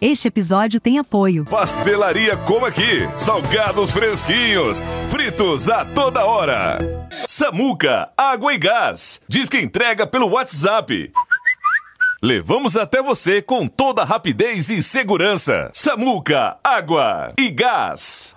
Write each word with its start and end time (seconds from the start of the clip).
Este 0.00 0.28
episódio 0.28 0.80
tem 0.80 0.98
apoio. 0.98 1.46
Pastelaria 1.46 2.36
Como 2.36 2.66
Aqui. 2.66 3.08
Salgados 3.18 3.90
fresquinhos. 3.90 4.84
Fritos 5.10 5.70
a 5.70 5.84
toda 5.84 6.26
hora. 6.26 6.78
Samuca, 7.26 8.10
água 8.16 8.52
e 8.52 8.58
gás. 8.58 9.18
Diz 9.26 9.48
que 9.48 9.58
entrega 9.58 10.06
pelo 10.06 10.28
WhatsApp. 10.28 11.10
Levamos 12.22 12.76
até 12.76 13.02
você 13.02 13.40
com 13.40 13.66
toda 13.66 14.04
rapidez 14.04 14.68
e 14.68 14.82
segurança. 14.82 15.70
Samuca, 15.72 16.58
água 16.62 17.32
e 17.38 17.50
gás. 17.50 18.34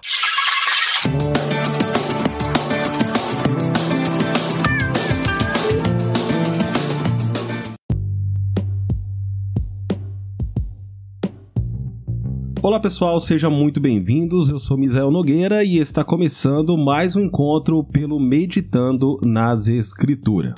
Olá 12.67 12.81
pessoal, 12.81 13.17
sejam 13.21 13.49
muito 13.49 13.79
bem-vindos. 13.79 14.49
Eu 14.49 14.59
sou 14.59 14.75
Misael 14.75 15.09
Nogueira 15.09 15.63
e 15.63 15.77
está 15.77 16.03
começando 16.03 16.77
mais 16.77 17.15
um 17.15 17.21
encontro 17.21 17.81
pelo 17.81 18.19
Meditando 18.19 19.17
nas 19.23 19.69
Escrituras. 19.69 20.53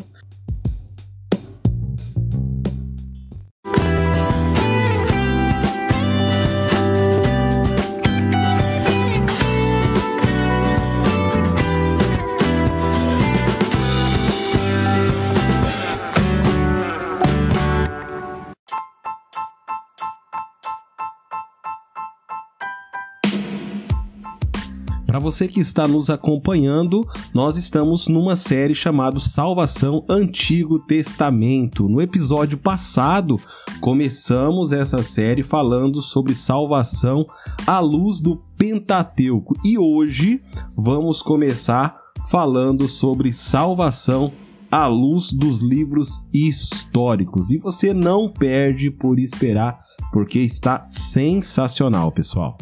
Você 25.30 25.48
que 25.48 25.60
está 25.60 25.88
nos 25.88 26.10
acompanhando, 26.10 27.06
nós 27.36 27.56
estamos 27.56 28.08
numa 28.08 28.36
série 28.36 28.74
chamada 28.74 29.20
Salvação 29.20 30.04
Antigo 30.10 30.80
Testamento. 30.80 31.88
No 31.88 32.02
episódio 32.02 32.58
passado, 32.58 33.40
começamos 33.80 34.74
essa 34.74 35.04
série 35.04 35.44
falando 35.44 36.02
sobre 36.02 36.34
salvação 36.34 37.28
à 37.68 37.80
luz 37.80 38.20
do 38.20 38.38
Pentateuco 38.58 39.56
e 39.64 39.78
hoje 39.78 40.42
vamos 40.76 41.22
começar 41.22 41.96
falando 42.28 42.88
sobre 42.88 43.32
salvação 43.32 44.32
à 44.72 44.88
luz 44.88 45.32
dos 45.32 45.62
livros 45.62 46.24
históricos. 46.34 47.52
E 47.52 47.60
você 47.60 47.94
não 47.94 48.28
perde 48.28 48.90
por 48.90 49.20
esperar, 49.20 49.78
porque 50.12 50.40
está 50.40 50.88
sensacional, 50.88 52.12
pessoal. 52.12 52.58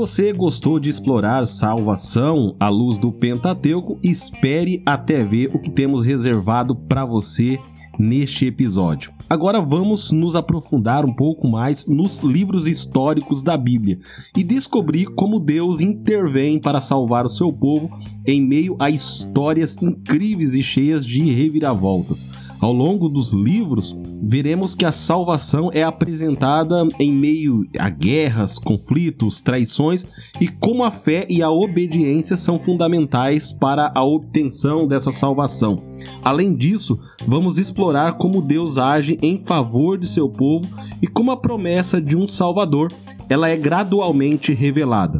Você 0.00 0.32
gostou 0.32 0.80
de 0.80 0.88
explorar 0.88 1.44
salvação 1.44 2.56
à 2.58 2.70
luz 2.70 2.96
do 2.96 3.12
Pentateuco, 3.12 3.98
espere 4.02 4.82
até 4.86 5.22
ver 5.22 5.54
o 5.54 5.58
que 5.58 5.70
temos 5.70 6.02
reservado 6.02 6.74
para 6.74 7.04
você 7.04 7.58
neste 7.98 8.46
episódio. 8.46 9.12
Agora 9.28 9.60
vamos 9.60 10.10
nos 10.10 10.34
aprofundar 10.34 11.04
um 11.04 11.12
pouco 11.12 11.46
mais 11.46 11.86
nos 11.86 12.16
livros 12.16 12.66
históricos 12.66 13.42
da 13.42 13.58
Bíblia 13.58 13.98
e 14.34 14.42
descobrir 14.42 15.04
como 15.04 15.38
Deus 15.38 15.82
intervém 15.82 16.58
para 16.58 16.80
salvar 16.80 17.26
o 17.26 17.28
seu 17.28 17.52
povo 17.52 17.90
em 18.26 18.40
meio 18.40 18.76
a 18.78 18.88
histórias 18.88 19.76
incríveis 19.82 20.54
e 20.54 20.62
cheias 20.62 21.04
de 21.04 21.30
reviravoltas. 21.30 22.26
Ao 22.60 22.72
longo 22.72 23.08
dos 23.08 23.32
livros, 23.32 23.96
veremos 24.22 24.74
que 24.74 24.84
a 24.84 24.92
salvação 24.92 25.70
é 25.72 25.82
apresentada 25.82 26.86
em 26.98 27.10
meio 27.10 27.66
a 27.78 27.88
guerras, 27.88 28.58
conflitos, 28.58 29.40
traições 29.40 30.04
e 30.38 30.46
como 30.46 30.84
a 30.84 30.90
fé 30.90 31.26
e 31.28 31.42
a 31.42 31.50
obediência 31.50 32.36
são 32.36 32.58
fundamentais 32.58 33.50
para 33.50 33.90
a 33.94 34.04
obtenção 34.04 34.86
dessa 34.86 35.10
salvação. 35.10 35.76
Além 36.22 36.54
disso, 36.54 37.00
vamos 37.26 37.58
explorar 37.58 38.18
como 38.18 38.42
Deus 38.42 38.76
age 38.76 39.18
em 39.22 39.38
favor 39.38 39.96
de 39.96 40.06
seu 40.06 40.28
povo 40.28 40.68
e 41.00 41.06
como 41.06 41.30
a 41.30 41.36
promessa 41.38 41.98
de 41.98 42.14
um 42.14 42.28
Salvador 42.28 42.92
ela 43.30 43.48
é 43.48 43.56
gradualmente 43.56 44.52
revelada. 44.52 45.18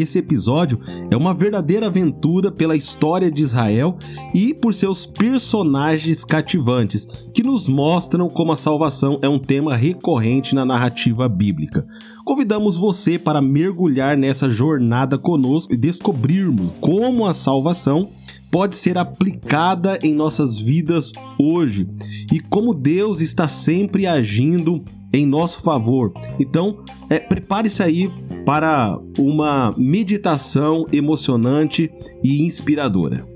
Esse 0.00 0.18
episódio 0.18 0.80
é 1.10 1.16
uma 1.16 1.32
verdadeira 1.32 1.86
aventura 1.86 2.50
pela 2.50 2.76
história 2.76 3.30
de 3.30 3.42
Israel 3.42 3.96
e 4.34 4.52
por 4.52 4.74
seus 4.74 5.06
personagens 5.06 6.24
cativantes, 6.24 7.06
que 7.32 7.42
nos 7.42 7.68
mostram 7.68 8.28
como 8.28 8.50
a 8.50 8.56
salvação 8.56 9.18
é 9.22 9.28
um 9.28 9.38
tema 9.38 9.76
recorrente 9.76 10.54
na 10.54 10.64
narrativa 10.64 11.28
bíblica. 11.28 11.86
Convidamos 12.24 12.76
você 12.76 13.18
para 13.18 13.40
mergulhar 13.40 14.16
nessa 14.16 14.50
jornada 14.50 15.16
conosco 15.16 15.72
e 15.72 15.76
descobrirmos 15.76 16.74
como 16.80 17.26
a 17.26 17.32
salvação 17.32 18.08
pode 18.50 18.76
ser 18.76 18.96
aplicada 18.96 19.98
em 20.02 20.14
nossas 20.14 20.58
vidas 20.58 21.12
hoje 21.38 21.88
e 22.32 22.40
como 22.40 22.72
Deus 22.72 23.20
está 23.20 23.48
sempre 23.48 24.06
agindo 24.06 24.82
em 25.14 25.26
nosso 25.26 25.62
favor. 25.62 26.12
Então, 26.38 26.82
é, 27.08 27.18
prepare-se 27.18 27.82
aí 27.82 28.10
para 28.44 28.98
uma 29.18 29.72
meditação 29.76 30.84
emocionante 30.92 31.90
e 32.22 32.42
inspiradora. 32.42 33.26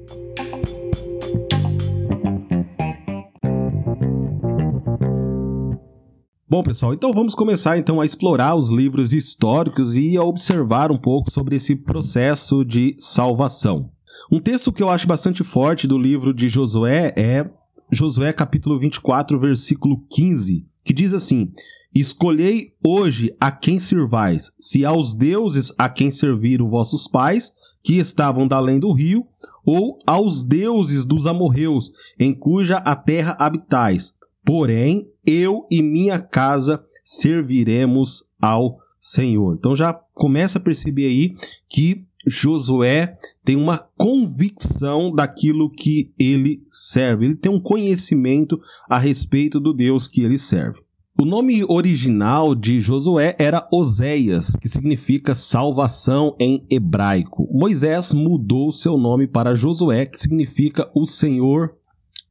Bom, 6.50 6.62
pessoal, 6.62 6.94
então 6.94 7.12
vamos 7.12 7.34
começar 7.34 7.78
então 7.78 8.00
a 8.00 8.04
explorar 8.04 8.56
os 8.56 8.70
livros 8.70 9.12
históricos 9.12 9.96
e 9.96 10.16
a 10.16 10.24
observar 10.24 10.90
um 10.90 10.98
pouco 10.98 11.30
sobre 11.30 11.56
esse 11.56 11.76
processo 11.76 12.64
de 12.64 12.96
salvação. 12.98 13.90
Um 14.32 14.40
texto 14.40 14.72
que 14.72 14.82
eu 14.82 14.88
acho 14.88 15.06
bastante 15.06 15.44
forte 15.44 15.86
do 15.86 15.96
livro 15.96 16.34
de 16.34 16.48
Josué 16.48 17.12
é 17.16 17.48
Josué 17.90 18.32
capítulo 18.32 18.78
24, 18.78 19.38
versículo 19.38 20.04
15, 20.10 20.66
que 20.88 20.94
diz 20.94 21.12
assim: 21.12 21.52
Escolhei 21.94 22.72
hoje 22.82 23.36
a 23.38 23.52
quem 23.52 23.78
servais, 23.78 24.50
se 24.58 24.86
aos 24.86 25.14
deuses 25.14 25.70
a 25.76 25.86
quem 25.86 26.10
serviram 26.10 26.70
vossos 26.70 27.06
pais, 27.06 27.52
que 27.82 27.98
estavam 27.98 28.48
da 28.48 28.56
além 28.56 28.80
do 28.80 28.90
rio, 28.90 29.26
ou 29.66 29.98
aos 30.06 30.42
deuses 30.42 31.04
dos 31.04 31.26
amorreus, 31.26 31.92
em 32.18 32.32
cuja 32.32 32.78
a 32.78 32.96
terra 32.96 33.36
habitais. 33.38 34.14
Porém, 34.42 35.06
eu 35.26 35.66
e 35.70 35.82
minha 35.82 36.18
casa 36.18 36.82
serviremos 37.04 38.24
ao 38.40 38.78
Senhor. 38.98 39.56
Então 39.58 39.76
já 39.76 39.92
começa 39.92 40.56
a 40.56 40.62
perceber 40.62 41.04
aí 41.04 41.36
que 41.68 42.07
Josué 42.26 43.16
tem 43.44 43.56
uma 43.56 43.78
convicção 43.96 45.14
daquilo 45.14 45.70
que 45.70 46.12
ele 46.18 46.62
serve. 46.68 47.26
Ele 47.26 47.36
tem 47.36 47.50
um 47.50 47.60
conhecimento 47.60 48.60
a 48.88 48.98
respeito 48.98 49.60
do 49.60 49.72
Deus 49.72 50.08
que 50.08 50.22
ele 50.22 50.38
serve. 50.38 50.80
O 51.20 51.24
nome 51.24 51.64
original 51.64 52.54
de 52.54 52.80
Josué 52.80 53.34
era 53.40 53.66
Oséias, 53.72 54.54
que 54.54 54.68
significa 54.68 55.34
salvação 55.34 56.36
em 56.38 56.64
hebraico. 56.70 57.48
Moisés 57.52 58.12
mudou 58.12 58.70
seu 58.70 58.96
nome 58.96 59.26
para 59.26 59.56
Josué, 59.56 60.06
que 60.06 60.20
significa 60.20 60.88
o 60.94 61.04
Senhor 61.04 61.74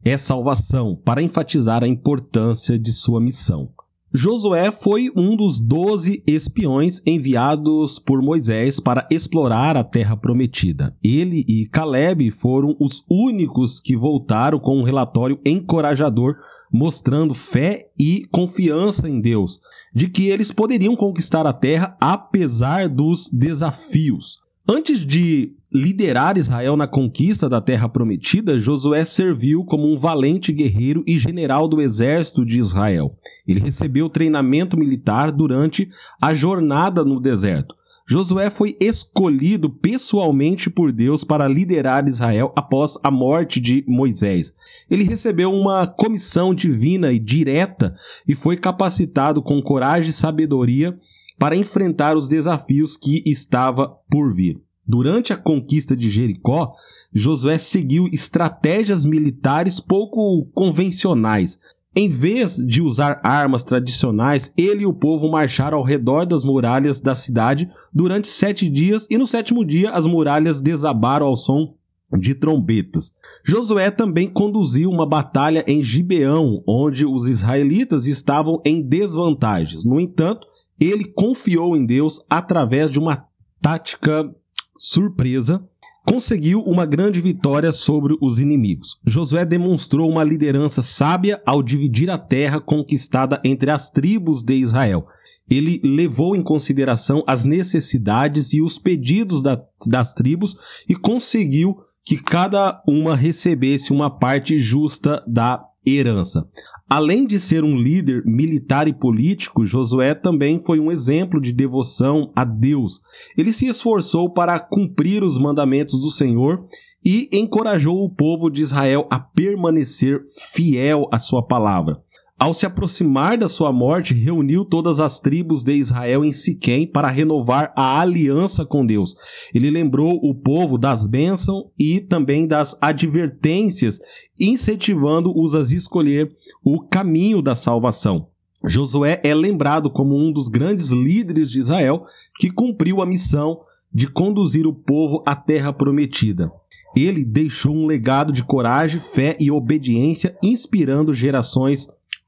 é 0.06 0.16
salvação, 0.16 0.96
para 1.04 1.22
enfatizar 1.22 1.84
a 1.84 1.88
importância 1.88 2.80
de 2.80 2.94
sua 2.94 3.20
missão. 3.20 3.70
Josué 4.14 4.72
foi 4.72 5.12
um 5.16 5.36
dos 5.36 5.60
doze 5.60 6.24
espiões 6.26 7.02
enviados 7.06 8.00
por 8.00 8.22
Moisés 8.22 8.80
para 8.80 9.06
explorar 9.12 9.76
a 9.76 9.84
terra 9.84 10.16
prometida. 10.16 10.96
Ele 11.04 11.44
e 11.46 11.68
Caleb 11.68 12.32
foram 12.32 12.76
os 12.80 13.04
únicos 13.10 13.82
que 13.82 13.98
voltaram 13.98 14.60
com 14.60 14.80
um 14.80 14.84
relatório 14.84 15.40
encorajador, 15.46 16.38
mostrando 16.72 17.34
fé 17.34 17.90
e 18.00 18.26
confiança 18.32 19.10
em 19.10 19.20
Deus, 19.20 19.60
de 19.94 20.08
que 20.08 20.28
eles 20.28 20.54
poderiam 20.54 20.96
conquistar 20.96 21.46
a 21.46 21.52
terra 21.52 21.98
apesar 22.00 22.88
dos 22.88 23.30
desafios. 23.30 24.40
Antes 24.70 25.06
de 25.06 25.54
liderar 25.74 26.38
Israel 26.38 26.78
na 26.78 26.88
conquista 26.88 27.50
da 27.50 27.62
terra 27.62 27.90
prometida, 27.90 28.58
Josué 28.58 29.04
serviu 29.04 29.64
como 29.66 29.92
um 29.92 29.98
valente 29.98 30.52
guerreiro 30.52 31.04
e 31.06 31.18
general 31.18 31.68
do 31.68 31.82
exército 31.82 32.46
de 32.46 32.58
Israel. 32.58 33.16
Ele 33.48 33.60
recebeu 33.60 34.10
treinamento 34.10 34.78
militar 34.78 35.32
durante 35.32 35.90
a 36.22 36.34
jornada 36.34 37.04
no 37.04 37.20
deserto. 37.20 37.76
Josué 38.10 38.50
foi 38.50 38.78
escolhido 38.80 39.70
pessoalmente 39.70 40.70
por 40.70 40.94
Deus 40.94 41.26
para 41.26 41.46
liderar 41.46 42.08
Israel 42.08 42.54
após 42.56 42.98
a 43.04 43.12
morte 43.12 43.60
de 43.60 43.84
Moisés. 43.86 44.54
Ele 44.90 45.04
recebeu 45.04 45.52
uma 45.52 45.86
comissão 45.86 46.56
divina 46.56 47.12
e 47.12 47.20
direta 47.20 47.94
e 48.26 48.34
foi 48.34 48.56
capacitado 48.56 49.42
com 49.42 49.62
coragem 49.62 50.10
e 50.10 50.14
sabedoria 50.14 50.98
para 51.38 51.58
enfrentar 51.58 52.16
os 52.16 52.30
desafios 52.30 52.96
que 52.96 53.22
estava 53.26 53.90
por 54.10 54.34
vir. 54.34 54.58
Durante 54.88 55.34
a 55.34 55.38
conquista 55.38 55.96
de 55.98 56.10
Jericó, 56.10 56.74
Josué 57.14 57.58
seguiu 57.58 58.08
estratégias 58.08 59.06
militares 59.06 59.80
pouco 59.80 60.46
convencionais. 60.54 61.60
Em 61.94 62.10
vez 62.10 62.56
de 62.56 62.82
usar 62.82 63.20
armas 63.24 63.64
tradicionais, 63.64 64.54
ele 64.56 64.84
e 64.84 64.86
o 64.86 64.94
povo 64.94 65.30
marcharam 65.30 65.80
ao 65.80 65.84
redor 65.84 66.26
das 66.26 66.46
muralhas 66.46 67.02
da 67.02 67.16
cidade 67.16 67.70
durante 67.94 68.28
sete 68.28 68.70
dias, 68.70 69.08
e 69.10 69.18
no 69.18 69.28
sétimo 69.28 69.66
dia 69.66 69.92
as 69.92 70.06
muralhas 70.06 70.62
desabaram 70.62 71.26
ao 71.26 71.36
som 71.36 71.74
de 72.18 72.34
trombetas. 72.36 73.14
Josué 73.44 73.92
também 73.92 74.30
conduziu 74.30 74.90
uma 74.90 75.06
batalha 75.06 75.66
em 75.68 75.84
Gibeão, 75.84 76.64
onde 76.66 77.06
os 77.06 77.28
israelitas 77.28 78.08
estavam 78.08 78.62
em 78.64 78.82
desvantagens. 78.82 79.84
No 79.84 80.00
entanto, 80.00 80.48
ele 80.80 81.04
confiou 81.04 81.76
em 81.76 81.86
Deus 81.86 82.24
através 82.30 82.92
de 82.92 83.00
uma 83.00 83.26
tática 83.60 84.34
surpresa, 84.78 85.64
conseguiu 86.06 86.62
uma 86.62 86.86
grande 86.86 87.20
vitória 87.20 87.72
sobre 87.74 88.16
os 88.22 88.40
inimigos. 88.40 88.98
Josué 89.06 89.46
demonstrou 89.46 90.10
uma 90.10 90.24
liderança 90.24 90.82
sábia 90.82 91.42
ao 91.46 91.62
dividir 91.62 92.10
a 92.10 92.18
terra 92.18 92.62
conquistada 92.62 93.42
entre 93.44 93.70
as 93.70 93.92
tribos 93.92 94.42
de 94.42 94.56
Israel. 94.56 95.06
Ele 95.50 95.82
levou 95.84 96.36
em 96.36 96.42
consideração 96.42 97.24
as 97.28 97.44
necessidades 97.44 98.54
e 98.54 98.62
os 98.62 98.78
pedidos 98.80 99.44
da, 99.44 99.62
das 99.86 100.14
tribos 100.14 100.56
e 100.88 100.96
conseguiu 100.96 101.76
que 102.06 102.18
cada 102.18 102.82
uma 102.88 103.16
recebesse 103.16 103.92
uma 103.92 104.10
parte 104.10 104.58
justa 104.58 105.22
da 105.28 105.62
herança. 105.96 106.48
Além 106.90 107.26
de 107.28 107.40
ser 107.40 107.64
um 107.64 107.76
líder 107.76 108.24
militar 108.26 108.88
e 108.88 108.94
político, 108.94 109.66
Josué 109.66 110.16
também 110.16 110.60
foi 110.60 110.80
um 110.80 110.92
exemplo 110.92 111.42
de 111.42 111.52
devoção 111.52 112.32
a 112.36 112.46
Deus. 112.46 113.02
Ele 113.38 113.52
se 113.52 113.68
esforçou 113.68 114.32
para 114.32 114.60
cumprir 114.60 115.22
os 115.24 115.38
mandamentos 115.38 116.00
do 116.00 116.10
Senhor 116.10 116.66
e 117.04 117.30
encorajou 117.32 118.04
o 118.04 118.10
povo 118.10 118.50
de 118.50 118.62
Israel 118.62 119.06
a 119.10 119.20
permanecer 119.20 120.22
fiel 120.54 121.08
à 121.12 121.20
sua 121.20 121.46
palavra. 121.46 122.02
Ao 122.40 122.54
se 122.54 122.68
aproximar 122.68 123.36
da 123.36 123.48
sua 123.48 123.74
morte, 123.74 124.14
reuniu 124.14 124.64
todas 124.64 125.00
as 125.00 125.20
tribos 125.20 125.64
de 125.64 125.74
Israel 125.74 126.24
em 126.24 126.32
Siquém 126.32 126.86
para 126.86 127.10
renovar 127.10 127.74
a 127.76 128.00
aliança 128.00 128.64
com 128.64 128.86
Deus. 128.86 129.16
Ele 129.52 129.72
lembrou 129.72 130.20
o 130.22 130.36
povo 130.36 130.78
das 130.78 131.08
bênçãos 131.08 131.66
e 131.80 132.00
também 132.00 132.46
das 132.46 132.78
advertências, 132.80 134.00
incentivando-os 134.40 135.56
a 135.56 135.62
escolher 135.62 136.32
o 136.64 136.80
caminho 136.80 137.42
da 137.42 137.56
salvação. 137.56 138.28
Josué 138.64 139.20
é 139.24 139.34
lembrado 139.34 139.90
como 139.90 140.16
um 140.16 140.32
dos 140.32 140.48
grandes 140.48 140.92
líderes 140.92 141.50
de 141.50 141.58
Israel 141.58 142.06
que 142.36 142.52
cumpriu 142.52 143.02
a 143.02 143.06
missão 143.06 143.62
de 143.92 144.08
conduzir 144.08 144.68
o 144.68 144.74
povo 144.74 145.24
à 145.26 145.36
terra 145.36 145.74
prometida. 145.74 146.52
Ele 146.96 147.26
deixou 147.26 147.76
um 147.76 147.88
legado 147.88 148.32
de 148.32 148.44
coragem, 148.44 149.00
fé 149.00 149.36
e 149.40 149.50
obediência, 149.50 150.36
inspirando 150.42 151.14
gerações 151.14 151.88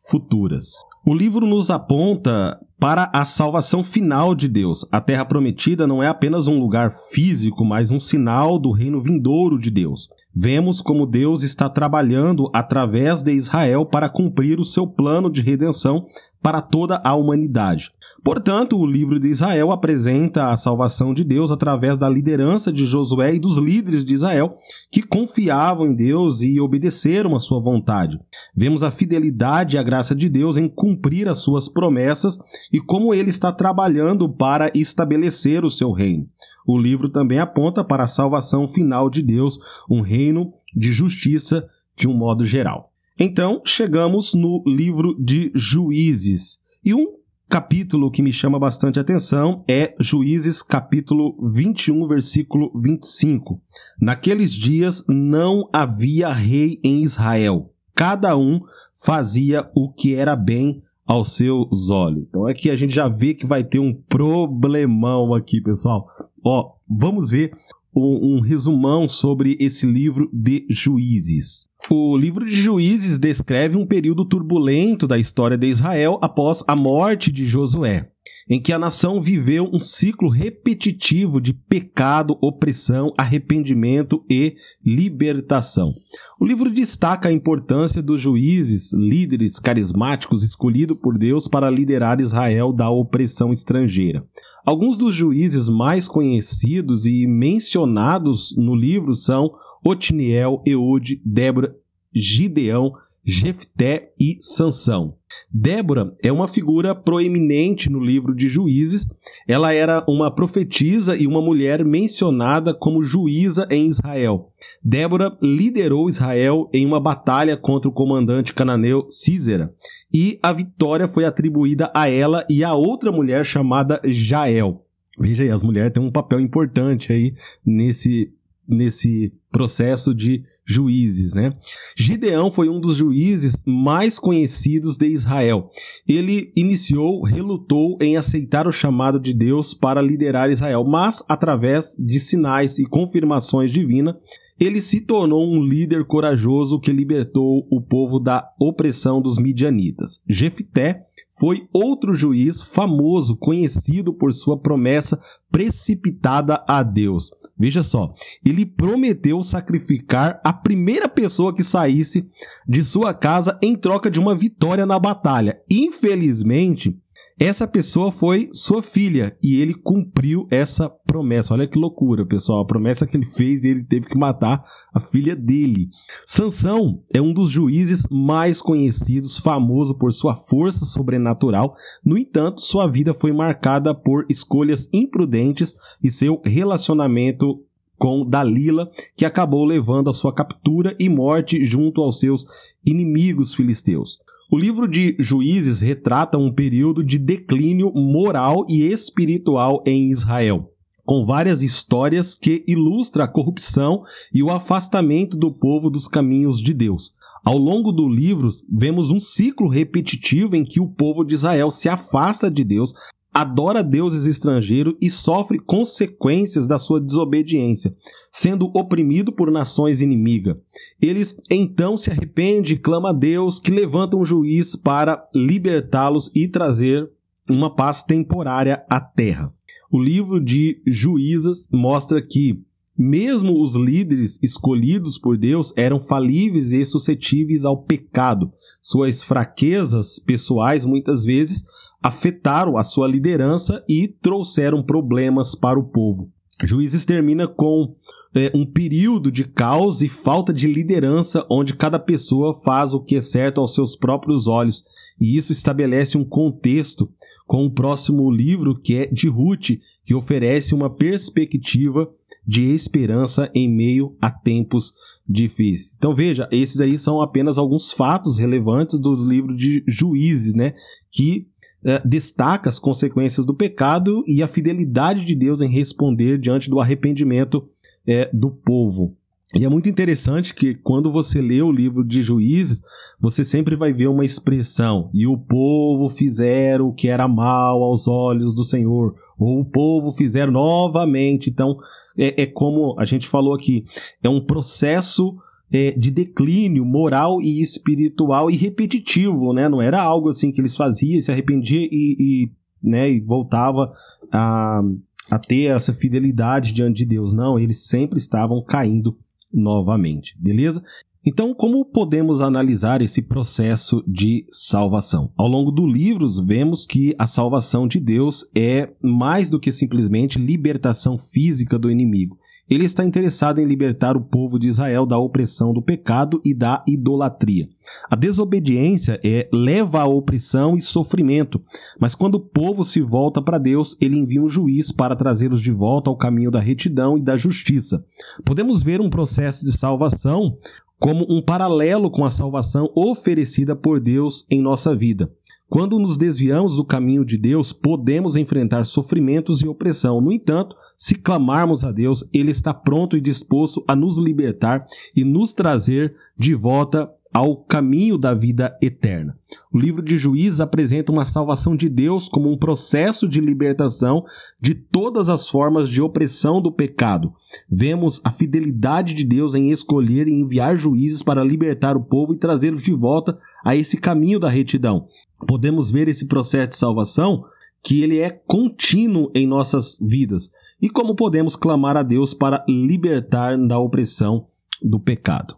futuras. 0.09 0.73
O 1.05 1.13
livro 1.13 1.45
nos 1.45 1.69
aponta 1.69 2.59
para 2.79 3.09
a 3.13 3.25
salvação 3.25 3.83
final 3.83 4.33
de 4.33 4.47
Deus. 4.47 4.87
A 4.91 5.01
terra 5.01 5.25
prometida 5.25 5.85
não 5.85 6.01
é 6.01 6.07
apenas 6.07 6.47
um 6.47 6.59
lugar 6.59 6.93
físico, 7.11 7.65
mas 7.65 7.91
um 7.91 7.99
sinal 7.99 8.57
do 8.57 8.71
reino 8.71 9.01
vindouro 9.01 9.59
de 9.59 9.69
Deus. 9.69 10.07
Vemos 10.33 10.81
como 10.81 11.05
Deus 11.05 11.43
está 11.43 11.67
trabalhando 11.69 12.49
através 12.53 13.23
de 13.23 13.33
Israel 13.33 13.85
para 13.85 14.09
cumprir 14.09 14.59
o 14.59 14.65
seu 14.65 14.87
plano 14.87 15.29
de 15.29 15.41
redenção 15.41 16.05
para 16.41 16.61
toda 16.61 17.01
a 17.03 17.15
humanidade. 17.15 17.91
Portanto, 18.23 18.77
o 18.77 18.85
livro 18.85 19.19
de 19.19 19.27
Israel 19.27 19.71
apresenta 19.71 20.51
a 20.51 20.57
salvação 20.57 21.13
de 21.13 21.23
Deus 21.23 21.51
através 21.51 21.97
da 21.97 22.09
liderança 22.09 22.71
de 22.71 22.85
Josué 22.85 23.35
e 23.35 23.39
dos 23.39 23.57
líderes 23.57 24.03
de 24.03 24.13
Israel 24.13 24.57
que 24.91 25.01
confiavam 25.01 25.87
em 25.87 25.95
Deus 25.95 26.41
e 26.41 26.59
obedeceram 26.59 27.35
a 27.35 27.39
sua 27.39 27.61
vontade. 27.61 28.19
Vemos 28.55 28.83
a 28.83 28.91
fidelidade 28.91 29.75
e 29.75 29.79
a 29.79 29.83
graça 29.83 30.13
de 30.15 30.27
Deus 30.27 30.57
em 30.57 30.67
cumprir 30.67 31.27
as 31.27 31.39
suas 31.39 31.69
promessas 31.69 32.37
e 32.71 32.79
como 32.79 33.13
ele 33.13 33.29
está 33.29 33.51
trabalhando 33.51 34.27
para 34.27 34.71
estabelecer 34.73 35.63
o 35.63 35.69
seu 35.69 35.91
reino. 35.91 36.27
O 36.67 36.77
livro 36.77 37.09
também 37.09 37.39
aponta 37.39 37.83
para 37.83 38.03
a 38.03 38.07
salvação 38.07 38.67
final 38.67 39.09
de 39.09 39.21
Deus, 39.23 39.57
um 39.89 40.01
reino 40.01 40.53
de 40.75 40.91
justiça 40.91 41.67
de 41.95 42.07
um 42.07 42.13
modo 42.13 42.45
geral. 42.45 42.91
Então, 43.17 43.61
chegamos 43.65 44.33
no 44.33 44.63
livro 44.65 45.15
de 45.19 45.51
Juízes. 45.53 46.59
E 46.83 46.93
um 46.93 47.18
capítulo 47.49 48.11
que 48.11 48.21
me 48.21 48.31
chama 48.31 48.59
bastante 48.59 48.99
atenção 48.99 49.55
é 49.67 49.95
Juízes, 49.99 50.61
capítulo 50.61 51.35
21, 51.41 52.07
versículo 52.07 52.71
25. 52.79 53.59
Naqueles 53.99 54.53
dias 54.53 55.03
não 55.07 55.67
havia 55.73 56.31
rei 56.31 56.79
em 56.83 57.01
Israel. 57.01 57.73
Cada 57.95 58.37
um 58.37 58.61
fazia 58.93 59.67
o 59.75 59.91
que 59.91 60.13
era 60.13 60.35
bem 60.35 60.83
aos 61.07 61.35
seus 61.35 61.89
olhos. 61.89 62.23
Então 62.29 62.45
aqui 62.45 62.69
a 62.69 62.75
gente 62.75 62.93
já 62.93 63.07
vê 63.07 63.33
que 63.33 63.47
vai 63.47 63.63
ter 63.63 63.79
um 63.79 63.95
problemão 64.07 65.33
aqui, 65.33 65.59
pessoal. 65.59 66.07
Ó, 66.45 66.73
vamos 66.87 67.31
ver 67.31 67.51
um, 67.95 68.35
um 68.35 68.39
resumão 68.39 69.07
sobre 69.07 69.57
esse 69.59 69.85
livro 69.85 70.29
de 70.31 70.65
Juízes. 70.69 71.69
O 71.89 72.17
livro 72.17 72.45
de 72.45 72.55
Juízes 72.55 73.17
descreve 73.17 73.77
um 73.77 73.85
período 73.85 74.25
turbulento 74.25 75.07
da 75.07 75.17
história 75.17 75.57
de 75.57 75.67
Israel 75.67 76.19
após 76.21 76.63
a 76.67 76.75
morte 76.75 77.31
de 77.31 77.45
Josué 77.45 78.09
em 78.49 78.59
que 78.59 78.73
a 78.73 78.79
nação 78.79 79.21
viveu 79.21 79.69
um 79.71 79.79
ciclo 79.79 80.27
repetitivo 80.27 81.39
de 81.39 81.53
pecado, 81.53 82.35
opressão, 82.41 83.13
arrependimento 83.15 84.25
e 84.27 84.55
libertação. 84.83 85.93
O 86.39 86.45
livro 86.45 86.71
destaca 86.71 87.29
a 87.29 87.31
importância 87.31 88.01
dos 88.01 88.19
juízes, 88.19 88.91
líderes 88.91 89.59
carismáticos 89.59 90.43
escolhidos 90.43 90.97
por 90.97 91.17
Deus 91.17 91.47
para 91.47 91.69
liderar 91.69 92.19
Israel 92.19 92.73
da 92.73 92.89
opressão 92.89 93.51
estrangeira. 93.51 94.23
Alguns 94.65 94.97
dos 94.97 95.15
juízes 95.15 95.69
mais 95.69 96.07
conhecidos 96.07 97.05
e 97.05 97.25
mencionados 97.25 98.55
no 98.57 98.75
livro 98.75 99.13
são 99.13 99.51
Otiniel, 99.83 100.61
Eude, 100.65 101.21
Débora, 101.25 101.75
Gideão, 102.13 102.93
Jefté 103.23 104.13
e 104.19 104.37
Sansão. 104.41 105.18
Débora 105.51 106.15
é 106.21 106.31
uma 106.31 106.47
figura 106.47 106.93
proeminente 106.93 107.89
no 107.89 107.99
livro 107.99 108.35
de 108.35 108.47
Juízes. 108.47 109.07
Ela 109.47 109.73
era 109.73 110.03
uma 110.07 110.33
profetisa 110.33 111.15
e 111.15 111.25
uma 111.25 111.41
mulher 111.41 111.83
mencionada 111.83 112.73
como 112.73 113.03
juíza 113.03 113.67
em 113.69 113.87
Israel. 113.87 114.51
Débora 114.83 115.37
liderou 115.41 116.09
Israel 116.09 116.69
em 116.73 116.85
uma 116.85 116.99
batalha 116.99 117.55
contra 117.57 117.89
o 117.89 117.93
comandante 117.93 118.53
cananeu 118.53 119.07
Císera, 119.09 119.73
e 120.13 120.39
a 120.41 120.51
vitória 120.51 121.07
foi 121.07 121.25
atribuída 121.25 121.91
a 121.93 122.09
ela 122.09 122.45
e 122.49 122.63
a 122.63 122.73
outra 122.73 123.11
mulher 123.11 123.45
chamada 123.45 124.01
Jael. 124.05 124.85
Veja 125.19 125.43
aí, 125.43 125.49
as 125.49 125.63
mulheres 125.63 125.91
têm 125.91 126.01
um 126.01 126.11
papel 126.11 126.39
importante 126.39 127.11
aí 127.11 127.33
nesse 127.65 128.31
nesse 128.69 129.33
processo 129.51 130.13
de 130.13 130.43
juízes, 130.63 131.33
né? 131.33 131.53
Gideão 131.97 132.51
foi 132.51 132.69
um 132.69 132.79
dos 132.79 132.95
juízes 132.95 133.61
mais 133.65 134.19
conhecidos 134.19 134.95
de 134.97 135.07
Israel. 135.07 135.71
Ele 136.07 136.53
iniciou, 136.55 137.23
relutou 137.23 137.97
em 137.99 138.15
aceitar 138.15 138.67
o 138.67 138.71
chamado 138.71 139.19
de 139.19 139.33
Deus 139.33 139.73
para 139.73 140.01
liderar 140.01 140.51
Israel, 140.51 140.83
mas 140.83 141.23
através 141.27 141.95
de 141.99 142.19
sinais 142.19 142.77
e 142.77 142.85
confirmações 142.85 143.71
divinas, 143.71 144.15
ele 144.59 144.81
se 144.81 144.99
tornou 144.99 145.49
um 145.49 145.63
líder 145.63 146.03
corajoso 146.05 146.79
que 146.79 146.91
libertou 146.91 147.65
o 147.71 147.81
povo 147.81 148.19
da 148.19 148.53
opressão 148.59 149.21
dos 149.21 149.37
midianitas. 149.37 150.21
Jefté 150.27 151.05
foi 151.39 151.67
outro 151.71 152.13
juiz 152.13 152.61
famoso, 152.61 153.37
conhecido 153.37 154.13
por 154.13 154.33
sua 154.33 154.59
promessa 154.59 155.17
precipitada 155.49 156.63
a 156.67 156.83
Deus. 156.83 157.31
Veja 157.59 157.83
só, 157.83 158.13
ele 158.45 158.65
prometeu 158.65 159.43
sacrificar 159.43 160.39
a 160.45 160.53
primeira 160.53 161.09
pessoa 161.09 161.53
que 161.53 161.61
saísse 161.61 162.25
de 162.65 162.81
sua 162.85 163.13
casa 163.13 163.59
em 163.61 163.75
troca 163.75 164.09
de 164.09 164.17
uma 164.17 164.33
vitória 164.33 164.85
na 164.85 164.97
batalha. 164.97 165.59
Infelizmente, 165.69 166.97
essa 167.39 167.65
pessoa 167.65 168.11
foi 168.11 168.49
sua 168.51 168.83
filha 168.83 169.37
e 169.41 169.61
ele 169.61 169.73
cumpriu 169.73 170.45
essa 170.51 170.89
promessa. 170.89 171.53
Olha 171.53 171.67
que 171.67 171.79
loucura, 171.79 172.25
pessoal. 172.25 172.61
A 172.61 172.67
promessa 172.67 173.07
que 173.07 173.15
ele 173.15 173.31
fez 173.31 173.63
e 173.63 173.69
ele 173.69 173.83
teve 173.85 174.07
que 174.07 174.17
matar 174.17 174.61
a 174.93 174.99
filha 174.99 175.37
dele. 175.37 175.87
Sansão 176.25 177.01
é 177.15 177.21
um 177.21 177.31
dos 177.31 177.49
juízes 177.49 178.05
mais 178.11 178.61
conhecidos, 178.61 179.37
famoso 179.37 179.97
por 179.97 180.11
sua 180.11 180.35
força 180.35 180.83
sobrenatural. 180.83 181.75
No 182.03 182.17
entanto, 182.17 182.59
sua 182.59 182.87
vida 182.87 183.13
foi 183.13 183.31
marcada 183.31 183.95
por 183.95 184.25
escolhas 184.29 184.89
imprudentes 184.91 185.73
e 186.03 186.11
seu 186.11 186.41
relacionamento 186.43 187.63
com 187.97 188.25
Dalila, 188.25 188.89
que 189.15 189.25
acabou 189.25 189.63
levando 189.65 190.09
a 190.09 190.13
sua 190.13 190.33
captura 190.33 190.95
e 190.99 191.07
morte 191.07 191.63
junto 191.63 192.01
aos 192.01 192.19
seus 192.19 192.45
inimigos 192.85 193.53
filisteus. 193.53 194.19
O 194.51 194.57
livro 194.57 194.87
de 194.87 195.15
Juízes 195.19 195.79
retrata 195.79 196.35
um 196.35 196.51
período 196.51 197.03
de 197.03 197.19
declínio 197.19 197.91
moral 197.93 198.65
e 198.67 198.83
espiritual 198.83 199.83
em 199.85 200.09
Israel. 200.09 200.73
com 201.05 201.25
várias 201.25 201.63
histórias 201.63 202.35
que 202.35 202.63
ilustram 202.67 203.25
a 203.25 203.27
corrupção 203.27 204.03
e 204.31 204.43
o 204.43 204.51
afastamento 204.51 205.35
do 205.35 205.51
povo 205.51 205.89
dos 205.89 206.07
caminhos 206.07 206.61
de 206.61 206.71
Deus. 206.71 207.15
Ao 207.43 207.57
longo 207.57 207.91
do 207.91 208.07
livro, 208.07 208.51
vemos 208.71 209.09
um 209.09 209.19
ciclo 209.19 209.67
repetitivo 209.67 210.55
em 210.55 210.63
que 210.63 210.79
o 210.79 210.87
povo 210.87 211.23
de 211.23 211.33
Israel 211.33 211.71
se 211.71 211.89
afasta 211.89 212.51
de 212.51 212.63
Deus, 212.63 212.93
adora 213.33 213.83
deuses 213.83 214.25
estrangeiros 214.25 214.95
e 214.99 215.09
sofre 215.09 215.59
consequências 215.59 216.67
da 216.67 216.77
sua 216.77 216.99
desobediência, 216.99 217.95
sendo 218.31 218.65
oprimido 218.73 219.31
por 219.31 219.51
nações 219.51 220.01
inimigas. 220.01 220.57
Eles 221.01 221.35
então 221.49 221.95
se 221.95 222.09
arrependem 222.09 222.73
e 222.73 222.77
clamam 222.77 223.11
a 223.11 223.13
Deus 223.13 223.59
que 223.59 223.71
levanta 223.71 224.17
um 224.17 224.25
juiz 224.25 224.75
para 224.75 225.27
libertá-los 225.33 226.31
e 226.33 226.47
trazer 226.47 227.09
uma 227.49 227.73
paz 227.73 228.03
temporária 228.03 228.83
à 228.89 228.99
terra. 228.99 229.53
O 229.91 229.99
livro 229.99 230.39
de 230.39 230.81
Juízes 230.85 231.67
mostra 231.71 232.21
que 232.21 232.61
mesmo 233.01 233.63
os 233.63 233.75
líderes 233.75 234.37
escolhidos 234.43 235.17
por 235.17 235.37
Deus 235.37 235.73
eram 235.77 236.01
falíveis 236.01 236.73
e 236.73 236.83
suscetíveis 236.83 237.63
ao 237.63 237.81
pecado. 237.81 238.51
Suas 238.81 239.23
fraquezas 239.23 240.19
pessoais 240.19 240.85
muitas 240.85 241.23
vezes 241.23 241.63
afetaram 242.01 242.77
a 242.77 242.83
sua 242.83 243.07
liderança 243.07 243.83
e 243.87 244.07
trouxeram 244.07 244.81
problemas 244.81 245.55
para 245.55 245.79
o 245.79 245.83
povo. 245.83 246.31
Juízes 246.63 247.05
termina 247.05 247.47
com 247.47 247.95
é, 248.35 248.51
um 248.53 248.65
período 248.65 249.31
de 249.31 249.43
caos 249.43 250.01
e 250.01 250.07
falta 250.07 250.53
de 250.53 250.67
liderança, 250.67 251.45
onde 251.49 251.73
cada 251.73 251.97
pessoa 251.97 252.53
faz 252.53 252.93
o 252.93 252.99
que 252.99 253.15
é 253.15 253.21
certo 253.21 253.59
aos 253.59 253.73
seus 253.73 253.95
próprios 253.95 254.47
olhos. 254.47 254.83
E 255.19 255.35
isso 255.35 255.51
estabelece 255.51 256.17
um 256.17 256.23
contexto 256.23 257.09
com 257.47 257.65
o 257.65 257.71
próximo 257.71 258.29
livro, 258.29 258.79
que 258.79 258.95
é 258.95 259.05
de 259.07 259.27
Ruth, 259.27 259.79
que 260.03 260.13
oferece 260.13 260.75
uma 260.75 260.89
perspectiva 260.89 262.09
de 262.45 262.73
esperança 262.73 263.49
em 263.53 263.69
meio 263.69 264.15
a 264.21 264.31
tempos 264.31 264.93
difíceis. 265.27 265.95
Então 265.95 266.15
veja, 266.15 266.47
esses 266.51 266.81
aí 266.81 266.97
são 266.97 267.21
apenas 267.21 267.57
alguns 267.57 267.91
fatos 267.91 268.39
relevantes 268.39 268.99
dos 268.99 269.23
livros 269.23 269.55
de 269.55 269.83
Juízes, 269.87 270.55
né, 270.55 270.73
que 271.11 271.47
é, 271.83 272.01
destaca 272.05 272.69
as 272.69 272.79
consequências 272.79 273.45
do 273.45 273.53
pecado 273.53 274.23
e 274.27 274.43
a 274.43 274.47
fidelidade 274.47 275.25
de 275.25 275.35
Deus 275.35 275.61
em 275.61 275.69
responder 275.69 276.37
diante 276.37 276.69
do 276.69 276.79
arrependimento 276.79 277.67
é, 278.07 278.29
do 278.33 278.49
povo. 278.49 279.15
E 279.55 279.65
é 279.65 279.69
muito 279.69 279.89
interessante 279.89 280.53
que 280.53 280.75
quando 280.75 281.11
você 281.11 281.41
lê 281.41 281.59
o 281.59 281.71
livro 281.71 282.03
de 282.03 282.21
Juízes, 282.21 282.83
você 283.19 283.43
sempre 283.43 283.75
vai 283.75 283.91
ver 283.91 284.07
uma 284.07 284.23
expressão: 284.23 285.09
e 285.11 285.25
o 285.25 285.37
povo 285.37 286.07
fizeram 286.07 286.89
o 286.89 286.93
que 286.93 287.07
era 287.07 287.27
mal 287.27 287.81
aos 287.81 288.07
olhos 288.07 288.53
do 288.53 288.63
Senhor, 288.63 289.15
ou 289.39 289.61
o 289.61 289.65
povo 289.65 290.11
fizeram 290.11 290.51
novamente. 290.51 291.49
Então, 291.49 291.77
é, 292.15 292.43
é 292.43 292.45
como 292.45 292.93
a 292.99 293.05
gente 293.05 293.27
falou 293.27 293.55
aqui, 293.55 293.85
é 294.21 294.29
um 294.29 294.39
processo 294.39 295.35
é, 295.71 295.91
de 295.91 296.09
declínio 296.11 296.85
moral 296.85 297.41
e 297.41 297.61
espiritual 297.61 298.49
e 298.49 298.55
repetitivo, 298.55 299.53
né? 299.53 299.69
Não 299.69 299.81
era 299.81 300.01
algo 300.01 300.29
assim 300.29 300.51
que 300.51 300.59
eles 300.59 300.75
faziam, 300.75 301.21
se 301.21 301.31
arrependia 301.31 301.87
e, 301.91 302.15
e, 302.19 302.51
né, 302.81 303.11
e 303.11 303.19
voltava 303.19 303.93
a, 304.31 304.81
a 305.29 305.39
ter 305.39 305.65
essa 305.65 305.93
fidelidade 305.93 306.73
diante 306.73 306.97
de 306.97 307.05
Deus. 307.05 307.33
Não, 307.33 307.59
eles 307.59 307.85
sempre 307.85 308.17
estavam 308.17 308.63
caindo 308.63 309.17
novamente, 309.53 310.35
beleza? 310.39 310.83
Então, 311.25 311.53
como 311.53 311.83
podemos 311.83 312.39
analisar 312.39 313.01
esse 313.01 313.21
processo 313.21 314.01
de 314.07 314.45
salvação? 314.49 315.31
Ao 315.37 315.47
longo 315.47 315.69
do 315.69 315.85
livro, 315.85 316.29
vemos 316.43 316.85
que 316.85 317.13
a 317.19 317.27
salvação 317.27 317.87
de 317.87 317.99
Deus 317.99 318.49
é 318.55 318.89
mais 319.01 319.49
do 319.49 319.59
que 319.59 319.71
simplesmente 319.71 320.39
libertação 320.39 321.19
física 321.19 321.77
do 321.77 321.91
inimigo. 321.91 322.39
Ele 322.69 322.85
está 322.85 323.03
interessado 323.03 323.59
em 323.59 323.65
libertar 323.65 324.15
o 324.15 324.21
povo 324.21 324.59
de 324.59 324.67
Israel 324.67 325.05
da 325.05 325.17
opressão 325.17 325.73
do 325.73 325.81
pecado 325.81 326.41
e 326.45 326.53
da 326.53 326.83
idolatria. 326.87 327.67
A 328.09 328.15
desobediência 328.15 329.19
é, 329.23 329.49
leva 329.51 330.01
à 330.01 330.05
opressão 330.05 330.75
e 330.75 330.81
sofrimento, 330.81 331.61
mas 331.99 332.13
quando 332.13 332.35
o 332.35 332.39
povo 332.39 332.83
se 332.83 333.01
volta 333.01 333.41
para 333.41 333.57
Deus, 333.57 333.97
ele 333.99 334.17
envia 334.17 334.41
um 334.41 334.47
juiz 334.47 334.91
para 334.91 335.15
trazê-los 335.15 335.61
de 335.61 335.71
volta 335.71 336.09
ao 336.09 336.17
caminho 336.17 336.51
da 336.51 336.59
retidão 336.59 337.17
e 337.17 337.21
da 337.21 337.35
justiça. 337.35 338.05
Podemos 338.45 338.83
ver 338.83 339.01
um 339.01 339.09
processo 339.09 339.65
de 339.65 339.71
salvação 339.71 340.57
como 340.99 341.25
um 341.29 341.41
paralelo 341.41 342.11
com 342.11 342.25
a 342.25 342.29
salvação 342.29 342.91
oferecida 342.93 343.75
por 343.75 343.99
Deus 343.99 344.45
em 344.49 344.61
nossa 344.61 344.93
vida. 344.93 345.31
Quando 345.69 345.99
nos 345.99 346.17
desviamos 346.17 346.77
do 346.77 346.83
caminho 346.83 347.23
de 347.23 347.37
Deus, 347.37 347.71
podemos 347.71 348.35
enfrentar 348.35 348.85
sofrimentos 348.85 349.61
e 349.61 349.67
opressão. 349.67 350.19
No 350.19 350.31
entanto, 350.31 350.75
se 350.97 351.13
clamarmos 351.13 351.83
a 351.83 351.91
Deus, 351.91 352.27
Ele 352.33 352.49
está 352.49 352.73
pronto 352.73 353.15
e 353.15 353.21
disposto 353.21 353.83
a 353.87 353.95
nos 353.95 354.17
libertar 354.17 354.87
e 355.15 355.23
nos 355.23 355.53
trazer 355.53 356.15
de 356.35 356.55
volta 356.55 357.07
ao 357.33 357.57
caminho 357.57 358.17
da 358.17 358.33
vida 358.33 358.75
eterna. 358.81 359.37
O 359.71 359.77
livro 359.77 360.01
de 360.03 360.17
Juízes 360.17 360.59
apresenta 360.59 361.11
uma 361.11 361.25
salvação 361.25 361.75
de 361.75 361.87
Deus 361.87 362.27
como 362.27 362.51
um 362.51 362.57
processo 362.57 363.27
de 363.27 363.39
libertação 363.39 364.23
de 364.59 364.73
todas 364.73 365.29
as 365.29 365.47
formas 365.47 365.87
de 365.87 366.01
opressão 366.01 366.61
do 366.61 366.71
pecado. 366.71 367.33
Vemos 367.69 368.19
a 368.23 368.31
fidelidade 368.31 369.13
de 369.13 369.23
Deus 369.23 369.53
em 369.53 369.71
escolher 369.71 370.27
e 370.27 370.33
enviar 370.33 370.75
juízes 370.75 371.21
para 371.21 371.43
libertar 371.43 371.95
o 371.95 372.03
povo 372.03 372.33
e 372.33 372.37
trazê-los 372.37 372.83
de 372.83 372.93
volta 372.93 373.37
a 373.63 373.75
esse 373.75 373.97
caminho 373.97 374.39
da 374.39 374.49
retidão. 374.49 375.07
Podemos 375.47 375.91
ver 375.91 376.07
esse 376.07 376.27
processo 376.27 376.69
de 376.69 376.77
salvação 376.77 377.45
que 377.83 378.01
ele 378.01 378.19
é 378.19 378.29
contínuo 378.29 379.31
em 379.33 379.47
nossas 379.47 379.97
vidas 380.01 380.51
e 380.81 380.89
como 380.89 381.15
podemos 381.15 381.55
clamar 381.55 381.95
a 381.95 382.03
Deus 382.03 382.33
para 382.33 382.63
libertar 382.67 383.57
da 383.57 383.79
opressão 383.79 384.47
do 384.81 384.99
pecado. 384.99 385.55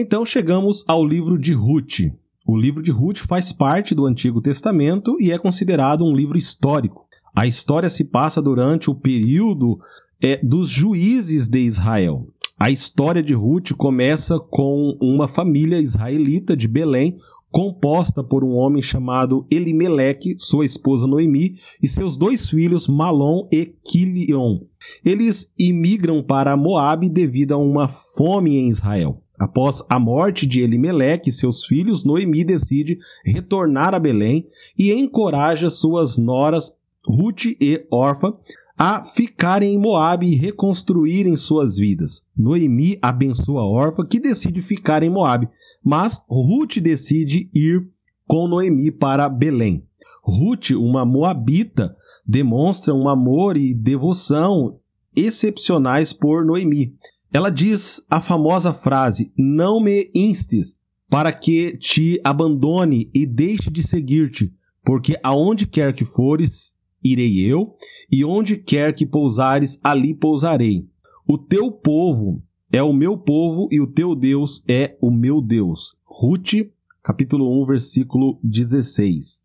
Então 0.00 0.24
chegamos 0.24 0.84
ao 0.86 1.04
livro 1.04 1.36
de 1.36 1.52
Ruth. 1.52 2.12
O 2.46 2.56
livro 2.56 2.80
de 2.80 2.92
Ruth 2.92 3.18
faz 3.18 3.52
parte 3.52 3.96
do 3.96 4.06
Antigo 4.06 4.40
Testamento 4.40 5.16
e 5.20 5.32
é 5.32 5.38
considerado 5.40 6.04
um 6.04 6.14
livro 6.14 6.38
histórico. 6.38 7.04
A 7.34 7.48
história 7.48 7.90
se 7.90 8.04
passa 8.04 8.40
durante 8.40 8.88
o 8.88 8.94
período 8.94 9.80
é, 10.22 10.36
dos 10.36 10.68
juízes 10.68 11.48
de 11.48 11.58
Israel. 11.58 12.28
A 12.56 12.70
história 12.70 13.20
de 13.20 13.34
Ruth 13.34 13.72
começa 13.72 14.38
com 14.38 14.96
uma 15.00 15.26
família 15.26 15.80
israelita 15.80 16.56
de 16.56 16.68
Belém, 16.68 17.16
composta 17.50 18.22
por 18.22 18.44
um 18.44 18.54
homem 18.54 18.80
chamado 18.80 19.48
Elimeleque, 19.50 20.36
sua 20.38 20.64
esposa 20.64 21.08
Noemi 21.08 21.56
e 21.82 21.88
seus 21.88 22.16
dois 22.16 22.48
filhos 22.48 22.86
Malom 22.86 23.48
e 23.50 23.74
Quilion. 23.84 24.60
Eles 25.04 25.52
imigram 25.58 26.22
para 26.22 26.56
Moabe 26.56 27.10
devido 27.10 27.50
a 27.50 27.56
uma 27.56 27.88
fome 27.88 28.54
em 28.54 28.68
Israel. 28.68 29.24
Após 29.38 29.82
a 29.88 29.98
morte 29.98 30.46
de 30.46 30.60
Elimeleque 30.60 31.30
e 31.30 31.32
seus 31.32 31.64
filhos, 31.64 32.04
Noemi 32.04 32.42
decide 32.44 32.98
retornar 33.24 33.94
a 33.94 33.98
Belém 33.98 34.46
e 34.76 34.92
encoraja 34.92 35.70
suas 35.70 36.18
noras 36.18 36.76
Ruth 37.06 37.46
e 37.60 37.86
Orfa 37.90 38.34
a 38.76 39.02
ficarem 39.02 39.74
em 39.74 39.78
Moabe 39.78 40.28
e 40.28 40.36
reconstruírem 40.36 41.36
suas 41.36 41.76
vidas. 41.76 42.24
Noemi 42.36 42.96
abençoa 43.02 43.64
Orfa, 43.64 44.06
que 44.06 44.20
decide 44.20 44.62
ficar 44.62 45.02
em 45.02 45.10
Moabe, 45.10 45.48
mas 45.84 46.22
Ruth 46.28 46.78
decide 46.78 47.50
ir 47.52 47.88
com 48.26 48.46
Noemi 48.46 48.92
para 48.92 49.28
Belém. 49.28 49.82
Ruth, 50.22 50.70
uma 50.70 51.04
moabita, 51.04 51.96
demonstra 52.24 52.94
um 52.94 53.08
amor 53.08 53.56
e 53.56 53.74
devoção 53.74 54.78
excepcionais 55.16 56.12
por 56.12 56.44
Noemi. 56.44 56.94
Ela 57.32 57.50
diz 57.50 58.04
a 58.08 58.20
famosa 58.20 58.72
frase: 58.72 59.32
Não 59.36 59.80
me 59.80 60.10
instes 60.14 60.78
para 61.08 61.32
que 61.32 61.76
te 61.76 62.20
abandone 62.24 63.10
e 63.14 63.26
deixe 63.26 63.70
de 63.70 63.82
seguir-te, 63.82 64.52
porque 64.84 65.18
aonde 65.22 65.66
quer 65.66 65.94
que 65.94 66.04
fores, 66.04 66.74
irei 67.02 67.40
eu, 67.40 67.74
e 68.10 68.24
onde 68.24 68.56
quer 68.56 68.94
que 68.94 69.06
pousares, 69.06 69.78
ali 69.82 70.14
pousarei. 70.14 70.86
O 71.26 71.36
teu 71.36 71.70
povo 71.70 72.42
é 72.72 72.82
o 72.82 72.92
meu 72.92 73.16
povo 73.16 73.68
e 73.70 73.80
o 73.80 73.86
teu 73.86 74.14
Deus 74.14 74.64
é 74.68 74.96
o 75.00 75.10
meu 75.10 75.40
Deus. 75.40 75.96
Ruth, 76.04 76.54
capítulo 77.02 77.62
1, 77.62 77.66
versículo 77.66 78.38
16. 78.42 79.40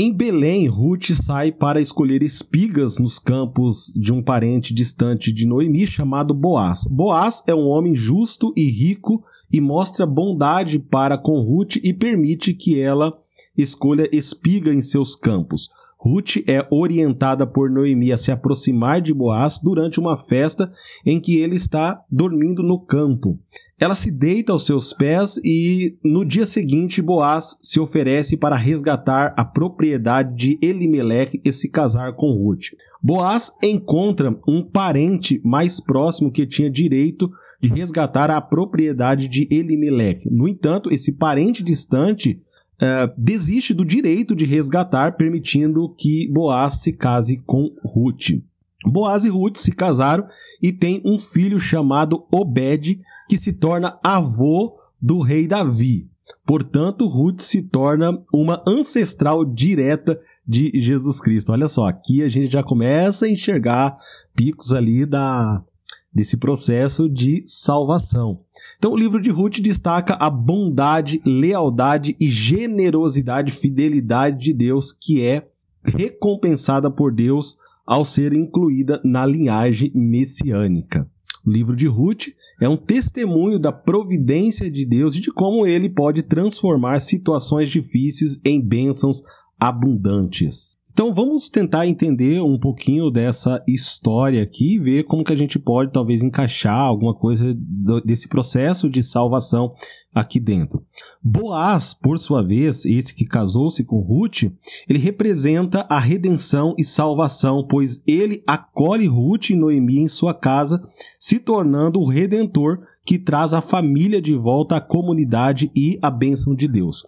Em 0.00 0.12
Belém, 0.12 0.68
Ruth 0.68 1.10
sai 1.10 1.50
para 1.50 1.80
escolher 1.80 2.22
espigas 2.22 3.00
nos 3.00 3.18
campos 3.18 3.92
de 3.96 4.12
um 4.12 4.22
parente 4.22 4.72
distante 4.72 5.32
de 5.32 5.44
Noemi 5.44 5.88
chamado 5.88 6.32
Boaz. 6.32 6.86
Boaz 6.88 7.42
é 7.48 7.52
um 7.52 7.66
homem 7.66 7.96
justo 7.96 8.52
e 8.56 8.70
rico 8.70 9.24
e 9.52 9.60
mostra 9.60 10.06
bondade 10.06 10.78
para 10.78 11.18
com 11.18 11.40
Ruth 11.40 11.78
e 11.82 11.92
permite 11.92 12.54
que 12.54 12.80
ela 12.80 13.12
escolha 13.56 14.08
espiga 14.12 14.72
em 14.72 14.80
seus 14.80 15.16
campos. 15.16 15.68
Ruth 15.98 16.36
é 16.46 16.64
orientada 16.70 17.44
por 17.44 17.68
Noemi 17.68 18.12
a 18.12 18.16
se 18.16 18.30
aproximar 18.30 19.02
de 19.02 19.12
Boaz 19.12 19.58
durante 19.58 19.98
uma 19.98 20.16
festa 20.16 20.70
em 21.04 21.18
que 21.18 21.40
ele 21.40 21.56
está 21.56 22.00
dormindo 22.08 22.62
no 22.62 22.78
campo. 22.78 23.36
Ela 23.80 23.94
se 23.94 24.10
deita 24.10 24.52
aos 24.52 24.66
seus 24.66 24.92
pés 24.92 25.40
e 25.44 25.96
no 26.02 26.24
dia 26.24 26.46
seguinte 26.46 27.00
Boaz 27.00 27.56
se 27.62 27.78
oferece 27.78 28.36
para 28.36 28.56
resgatar 28.56 29.32
a 29.36 29.44
propriedade 29.44 30.34
de 30.34 30.58
Elimeleque 30.60 31.40
e 31.44 31.52
se 31.52 31.68
casar 31.68 32.14
com 32.14 32.32
Ruth. 32.32 32.72
Boaz 33.00 33.52
encontra 33.62 34.36
um 34.48 34.62
parente 34.62 35.40
mais 35.44 35.80
próximo 35.80 36.32
que 36.32 36.46
tinha 36.46 36.68
direito 36.68 37.30
de 37.60 37.68
resgatar 37.68 38.30
a 38.30 38.40
propriedade 38.40 39.28
de 39.28 39.46
Elimeleque. 39.50 40.28
No 40.30 40.48
entanto, 40.48 40.92
esse 40.92 41.12
parente 41.12 41.62
distante 41.62 42.40
uh, 42.82 43.12
desiste 43.16 43.74
do 43.74 43.84
direito 43.84 44.34
de 44.34 44.44
resgatar, 44.44 45.16
permitindo 45.16 45.94
que 45.96 46.28
Boaz 46.32 46.82
se 46.82 46.92
case 46.92 47.36
com 47.46 47.74
Ruth. 47.84 48.40
Boaz 48.84 49.24
e 49.24 49.28
Ruth 49.28 49.56
se 49.56 49.72
casaram 49.72 50.24
e 50.62 50.72
tem 50.72 51.02
um 51.04 51.18
filho 51.18 51.58
chamado 51.58 52.26
Obed, 52.32 53.00
que 53.28 53.36
se 53.36 53.52
torna 53.52 53.98
avô 54.02 54.78
do 55.00 55.20
rei 55.20 55.46
Davi. 55.46 56.08
Portanto, 56.44 57.06
Ruth 57.06 57.40
se 57.40 57.62
torna 57.62 58.18
uma 58.32 58.62
ancestral 58.66 59.44
direta 59.44 60.18
de 60.46 60.72
Jesus 60.74 61.20
Cristo. 61.20 61.52
Olha 61.52 61.68
só, 61.68 61.86
aqui 61.86 62.22
a 62.22 62.28
gente 62.28 62.52
já 62.52 62.62
começa 62.62 63.26
a 63.26 63.28
enxergar 63.28 63.96
picos 64.34 64.72
ali 64.72 65.04
da 65.04 65.62
desse 66.10 66.36
processo 66.36 67.08
de 67.08 67.44
salvação. 67.46 68.40
Então, 68.78 68.92
o 68.92 68.96
livro 68.96 69.20
de 69.20 69.30
Ruth 69.30 69.60
destaca 69.60 70.14
a 70.14 70.28
bondade, 70.28 71.20
lealdade 71.24 72.16
e 72.18 72.30
generosidade, 72.30 73.52
fidelidade 73.52 74.38
de 74.38 74.52
Deus 74.52 74.90
que 74.90 75.22
é 75.22 75.46
recompensada 75.84 76.90
por 76.90 77.12
Deus 77.12 77.56
ao 77.86 78.04
ser 78.04 78.32
incluída 78.32 79.00
na 79.04 79.24
linhagem 79.24 79.92
messiânica. 79.94 81.08
O 81.46 81.50
livro 81.50 81.76
de 81.76 81.86
Ruth 81.86 82.28
é 82.60 82.68
um 82.68 82.76
testemunho 82.76 83.58
da 83.58 83.72
providência 83.72 84.70
de 84.70 84.84
Deus 84.84 85.14
e 85.14 85.20
de 85.20 85.30
como 85.30 85.66
ele 85.66 85.88
pode 85.88 86.22
transformar 86.22 87.00
situações 87.00 87.70
difíceis 87.70 88.40
em 88.44 88.60
bênçãos 88.60 89.22
abundantes. 89.58 90.74
Então 90.98 91.14
vamos 91.14 91.48
tentar 91.48 91.86
entender 91.86 92.42
um 92.42 92.58
pouquinho 92.58 93.08
dessa 93.08 93.62
história 93.68 94.42
aqui 94.42 94.74
e 94.74 94.78
ver 94.80 95.04
como 95.04 95.22
que 95.22 95.32
a 95.32 95.36
gente 95.36 95.56
pode 95.56 95.92
talvez 95.92 96.24
encaixar 96.24 96.74
alguma 96.74 97.14
coisa 97.14 97.56
desse 98.04 98.26
processo 98.26 98.90
de 98.90 99.00
salvação 99.00 99.72
aqui 100.12 100.40
dentro. 100.40 100.84
Boaz, 101.22 101.94
por 101.94 102.18
sua 102.18 102.42
vez, 102.42 102.84
esse 102.84 103.14
que 103.14 103.24
casou-se 103.24 103.84
com 103.84 104.00
Ruth, 104.00 104.50
ele 104.88 104.98
representa 104.98 105.86
a 105.88 106.00
redenção 106.00 106.74
e 106.76 106.82
salvação, 106.82 107.64
pois 107.64 108.02
ele 108.04 108.42
acolhe 108.44 109.06
Ruth 109.06 109.50
e 109.50 109.54
Noemi 109.54 110.00
em 110.00 110.08
sua 110.08 110.34
casa, 110.34 110.82
se 111.16 111.38
tornando 111.38 112.00
o 112.00 112.08
redentor 112.08 112.80
que 113.04 113.20
traz 113.20 113.54
a 113.54 113.62
família 113.62 114.20
de 114.20 114.34
volta 114.34 114.74
à 114.74 114.80
comunidade 114.80 115.70
e 115.76 115.96
à 116.02 116.10
bênção 116.10 116.56
de 116.56 116.66
Deus. 116.66 117.06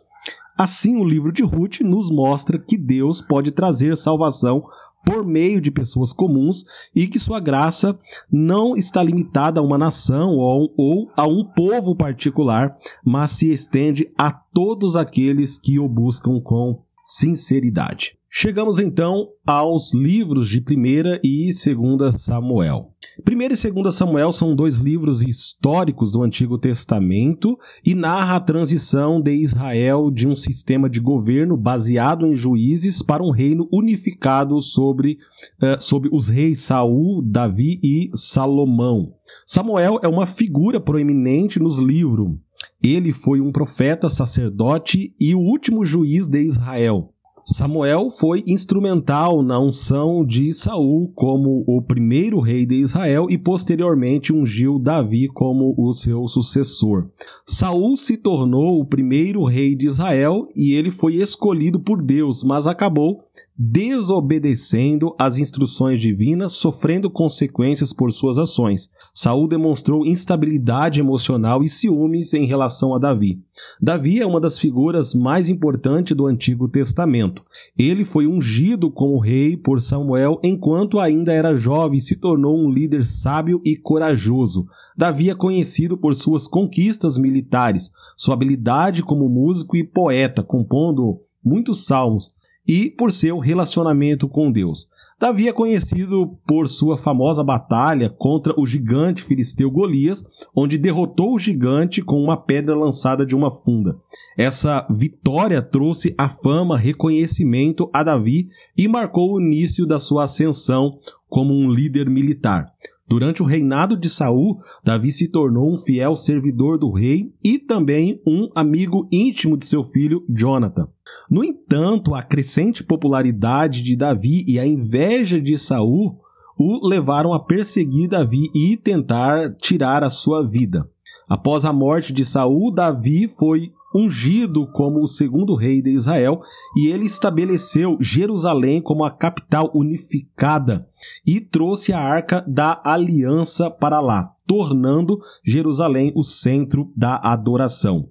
Assim, 0.62 0.94
o 0.96 1.04
livro 1.04 1.32
de 1.32 1.42
Ruth 1.42 1.80
nos 1.80 2.10
mostra 2.10 2.58
que 2.58 2.76
Deus 2.76 3.22
pode 3.22 3.50
trazer 3.50 3.96
salvação 3.96 4.62
por 5.06 5.24
meio 5.24 5.58
de 5.58 5.70
pessoas 5.70 6.12
comuns 6.12 6.66
e 6.94 7.08
que 7.08 7.18
sua 7.18 7.40
graça 7.40 7.98
não 8.30 8.76
está 8.76 9.02
limitada 9.02 9.58
a 9.58 9.62
uma 9.62 9.78
nação 9.78 10.36
ou, 10.36 11.10
a 11.16 11.26
um 11.26 11.42
povo 11.42 11.96
particular, 11.96 12.76
mas 13.02 13.30
se 13.30 13.50
estende 13.50 14.12
a 14.18 14.30
todos 14.30 14.96
aqueles 14.96 15.58
que 15.58 15.78
o 15.78 15.88
buscam 15.88 16.38
com 16.42 16.82
sinceridade. 17.02 18.19
Chegamos 18.32 18.78
então 18.78 19.30
aos 19.44 19.92
livros 19.92 20.48
de 20.48 20.60
1 20.60 21.18
e 21.24 21.50
2 21.52 22.14
Samuel. 22.14 22.94
1 23.28 23.42
e 23.42 23.72
2 23.72 23.92
Samuel 23.92 24.30
são 24.30 24.54
dois 24.54 24.78
livros 24.78 25.20
históricos 25.20 26.12
do 26.12 26.22
Antigo 26.22 26.56
Testamento 26.56 27.58
e 27.84 27.92
narra 27.92 28.36
a 28.36 28.40
transição 28.40 29.20
de 29.20 29.34
Israel 29.34 30.12
de 30.12 30.28
um 30.28 30.36
sistema 30.36 30.88
de 30.88 31.00
governo 31.00 31.56
baseado 31.56 32.24
em 32.24 32.32
juízes 32.32 33.02
para 33.02 33.20
um 33.20 33.32
reino 33.32 33.68
unificado 33.72 34.62
sobre, 34.62 35.18
uh, 35.60 35.82
sobre 35.82 36.08
os 36.12 36.28
reis 36.28 36.62
Saul, 36.62 37.22
Davi 37.22 37.80
e 37.82 38.10
Salomão. 38.14 39.12
Samuel 39.44 39.98
é 40.04 40.08
uma 40.08 40.24
figura 40.24 40.78
proeminente 40.78 41.58
nos 41.58 41.78
livros. 41.78 42.36
Ele 42.80 43.12
foi 43.12 43.40
um 43.40 43.50
profeta, 43.50 44.08
sacerdote 44.08 45.16
e 45.18 45.34
o 45.34 45.40
último 45.40 45.84
juiz 45.84 46.28
de 46.28 46.40
Israel. 46.42 47.12
Samuel 47.44 48.10
foi 48.10 48.44
instrumental 48.46 49.42
na 49.42 49.58
unção 49.58 50.24
de 50.24 50.52
Saul 50.52 51.10
como 51.14 51.64
o 51.66 51.80
primeiro 51.82 52.38
rei 52.40 52.66
de 52.66 52.76
Israel 52.76 53.26
e 53.30 53.38
posteriormente 53.38 54.32
ungiu 54.32 54.78
Davi 54.78 55.28
como 55.28 55.74
o 55.76 55.92
seu 55.92 56.26
sucessor. 56.28 57.08
Saul 57.46 57.96
se 57.96 58.16
tornou 58.16 58.80
o 58.80 58.84
primeiro 58.84 59.42
rei 59.44 59.74
de 59.74 59.86
Israel 59.86 60.48
e 60.54 60.72
ele 60.74 60.90
foi 60.90 61.14
escolhido 61.16 61.80
por 61.80 62.02
Deus, 62.02 62.44
mas 62.44 62.66
acabou 62.66 63.24
desobedecendo 63.62 65.14
às 65.18 65.36
instruções 65.36 66.00
divinas, 66.00 66.54
sofrendo 66.54 67.10
consequências 67.10 67.92
por 67.92 68.10
suas 68.10 68.38
ações. 68.38 68.88
Saul 69.12 69.46
demonstrou 69.46 70.06
instabilidade 70.06 70.98
emocional 70.98 71.62
e 71.62 71.68
ciúmes 71.68 72.32
em 72.32 72.46
relação 72.46 72.94
a 72.94 72.98
Davi. 72.98 73.38
Davi 73.78 74.18
é 74.18 74.26
uma 74.26 74.40
das 74.40 74.58
figuras 74.58 75.12
mais 75.12 75.50
importantes 75.50 76.16
do 76.16 76.26
Antigo 76.26 76.68
Testamento. 76.68 77.42
Ele 77.76 78.02
foi 78.02 78.26
ungido 78.26 78.90
como 78.90 79.20
rei 79.20 79.58
por 79.58 79.82
Samuel 79.82 80.40
enquanto 80.42 80.98
ainda 80.98 81.30
era 81.30 81.54
jovem 81.54 81.98
e 81.98 82.00
se 82.00 82.16
tornou 82.16 82.56
um 82.56 82.70
líder 82.70 83.04
sábio 83.04 83.60
e 83.62 83.76
corajoso. 83.76 84.66
Davi 84.96 85.28
é 85.28 85.34
conhecido 85.34 85.98
por 85.98 86.14
suas 86.14 86.48
conquistas 86.48 87.18
militares, 87.18 87.90
sua 88.16 88.32
habilidade 88.32 89.02
como 89.02 89.28
músico 89.28 89.76
e 89.76 89.84
poeta, 89.84 90.42
compondo 90.42 91.20
muitos 91.44 91.84
salmos, 91.84 92.32
e 92.66 92.90
por 92.90 93.12
seu 93.12 93.38
relacionamento 93.38 94.28
com 94.28 94.50
Deus. 94.50 94.88
Davi 95.20 95.48
é 95.48 95.52
conhecido 95.52 96.38
por 96.46 96.66
sua 96.66 96.96
famosa 96.96 97.44
batalha 97.44 98.08
contra 98.08 98.58
o 98.58 98.66
gigante 98.66 99.22
filisteu 99.22 99.70
Golias, 99.70 100.24
onde 100.56 100.78
derrotou 100.78 101.34
o 101.34 101.38
gigante 101.38 102.00
com 102.00 102.22
uma 102.22 102.38
pedra 102.38 102.74
lançada 102.74 103.26
de 103.26 103.36
uma 103.36 103.50
funda. 103.50 103.98
Essa 104.34 104.86
vitória 104.88 105.60
trouxe 105.60 106.14
a 106.16 106.30
fama, 106.30 106.78
reconhecimento 106.78 107.90
a 107.92 108.02
Davi 108.02 108.48
e 108.74 108.88
marcou 108.88 109.34
o 109.34 109.40
início 109.40 109.84
da 109.84 109.98
sua 109.98 110.24
ascensão 110.24 110.98
como 111.28 111.52
um 111.52 111.70
líder 111.70 112.08
militar. 112.08 112.72
Durante 113.10 113.42
o 113.42 113.44
reinado 113.44 113.96
de 113.96 114.08
Saul, 114.08 114.60
Davi 114.84 115.10
se 115.10 115.26
tornou 115.26 115.74
um 115.74 115.76
fiel 115.76 116.14
servidor 116.14 116.78
do 116.78 116.92
rei 116.92 117.34
e 117.42 117.58
também 117.58 118.22
um 118.24 118.48
amigo 118.54 119.08
íntimo 119.10 119.56
de 119.56 119.66
seu 119.66 119.82
filho 119.82 120.24
Jonathan. 120.28 120.86
No 121.28 121.42
entanto, 121.42 122.14
a 122.14 122.22
crescente 122.22 122.84
popularidade 122.84 123.82
de 123.82 123.96
Davi 123.96 124.44
e 124.46 124.60
a 124.60 124.64
inveja 124.64 125.40
de 125.40 125.58
Saul 125.58 126.20
o 126.56 126.86
levaram 126.86 127.32
a 127.32 127.40
perseguir 127.40 128.08
Davi 128.08 128.48
e 128.54 128.76
tentar 128.76 129.56
tirar 129.56 130.04
a 130.04 130.08
sua 130.08 130.46
vida. 130.46 130.88
Após 131.28 131.64
a 131.64 131.72
morte 131.72 132.12
de 132.12 132.24
Saul, 132.24 132.70
Davi 132.70 133.26
foi 133.26 133.72
ungido 133.94 134.66
como 134.72 135.00
o 135.00 135.08
segundo 135.08 135.54
rei 135.54 135.82
de 135.82 135.90
Israel, 135.90 136.40
e 136.76 136.88
ele 136.88 137.06
estabeleceu 137.06 137.96
Jerusalém 138.00 138.80
como 138.80 139.04
a 139.04 139.10
capital 139.10 139.70
unificada 139.74 140.88
e 141.26 141.40
trouxe 141.40 141.92
a 141.92 142.00
arca 142.00 142.44
da 142.46 142.80
aliança 142.84 143.70
para 143.70 144.00
lá, 144.00 144.32
tornando 144.46 145.18
Jerusalém 145.44 146.12
o 146.14 146.22
centro 146.22 146.92
da 146.96 147.16
adoração. 147.16 148.08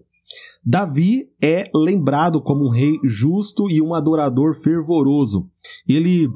Davi 0.63 1.29
é 1.41 1.63
lembrado 1.73 2.41
como 2.41 2.67
um 2.67 2.69
rei 2.69 2.99
justo 3.03 3.69
e 3.69 3.81
um 3.81 3.95
adorador 3.95 4.53
fervoroso. 4.55 5.49
Ele 5.87 6.29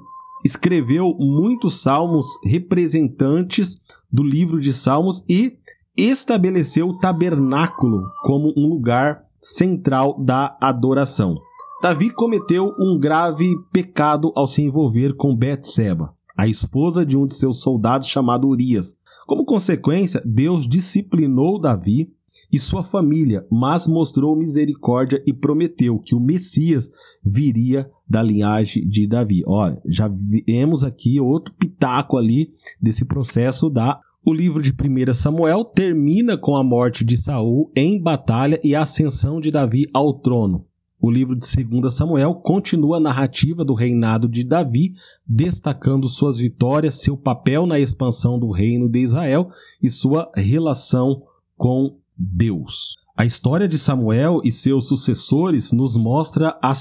escreveu 0.44 1.16
muitos 1.20 1.82
salmos 1.82 2.28
representantes 2.44 3.80
do 4.12 4.24
livro 4.24 4.60
de 4.60 4.74
Salmos 4.74 5.24
e 5.30 5.58
estabeleceu 5.96 6.90
o 6.90 6.98
tabernáculo 6.98 8.04
como 8.24 8.54
um 8.58 8.68
lugar 8.68 9.24
central 9.44 10.18
da 10.24 10.58
adoração. 10.62 11.38
Davi 11.82 12.10
cometeu 12.10 12.74
um 12.80 12.98
grave 12.98 13.54
pecado 13.72 14.32
ao 14.36 14.48
se 14.48 14.62
envolver 14.62 15.16
com 15.16 15.36
Betseba, 15.36 16.14
a 16.36 16.48
esposa 16.48 17.06
de 17.06 17.18
um 17.18 17.28
de 17.28 17.36
seus 17.36 17.62
soldados 17.62 18.08
chamado 18.08 18.48
Urias. 18.48 18.96
Como 19.28 19.44
consequência, 19.44 20.22
Deus 20.26 20.66
disciplinou 20.66 21.60
Davi 21.60 22.10
e 22.52 22.58
sua 22.58 22.84
família, 22.84 23.46
mas 23.52 23.86
mostrou 23.86 24.36
misericórdia 24.36 25.22
e 25.26 25.34
prometeu 25.34 26.00
que 26.00 26.16
o 26.16 26.20
Messias 26.20 26.90
viria 27.24 27.90
da 28.08 28.24
linhagem 28.24 28.88
de 28.88 29.06
Davi. 29.06 29.44
Olha, 29.46 29.82
já 29.86 30.08
vemos 30.08 30.84
aqui 30.84 31.20
outro 31.20 31.54
pitaco 31.54 32.18
ali 32.18 32.52
desse 32.82 33.04
processo 33.06 33.70
da 33.70 34.00
o 34.26 34.34
livro 34.34 34.62
de 34.62 34.72
1 34.72 35.14
Samuel 35.14 35.66
termina 35.66 36.38
com 36.38 36.56
a 36.56 36.64
morte 36.64 37.04
de 37.04 37.18
Saul 37.18 37.70
em 37.76 38.02
batalha 38.02 38.60
e 38.64 38.74
a 38.74 38.84
ascensão 38.84 39.42
de 39.42 39.52
Davi 39.52 39.90
ao 39.94 40.14
trono. 40.14 40.66
O 41.02 41.12
livro 41.12 41.36
de 41.38 41.64
2 41.66 41.94
Samuel 41.94 42.36
continua 42.36 42.96
a 42.96 43.00
narrativa 43.02 43.66
do 43.66 43.74
reinado 43.74 44.30
de 44.30 44.46
Davi, 44.46 44.94
destacando 45.28 46.08
suas 46.08 46.38
vitórias, 46.38 47.02
seu 47.02 47.18
papel 47.18 47.66
na 47.66 47.78
expansão 47.78 48.40
do 48.40 48.50
reino 48.50 48.88
de 48.88 49.00
Israel 49.00 49.50
e 49.82 49.90
sua 49.90 50.32
relação 50.34 51.24
com 51.58 51.98
Deus. 52.18 52.96
A 53.18 53.26
história 53.26 53.68
de 53.68 53.78
Samuel 53.78 54.40
e 54.46 54.52
seus 54.52 54.88
sucessores 54.88 55.74
nos 55.74 55.98
mostra 55.98 56.58
a 56.64 56.74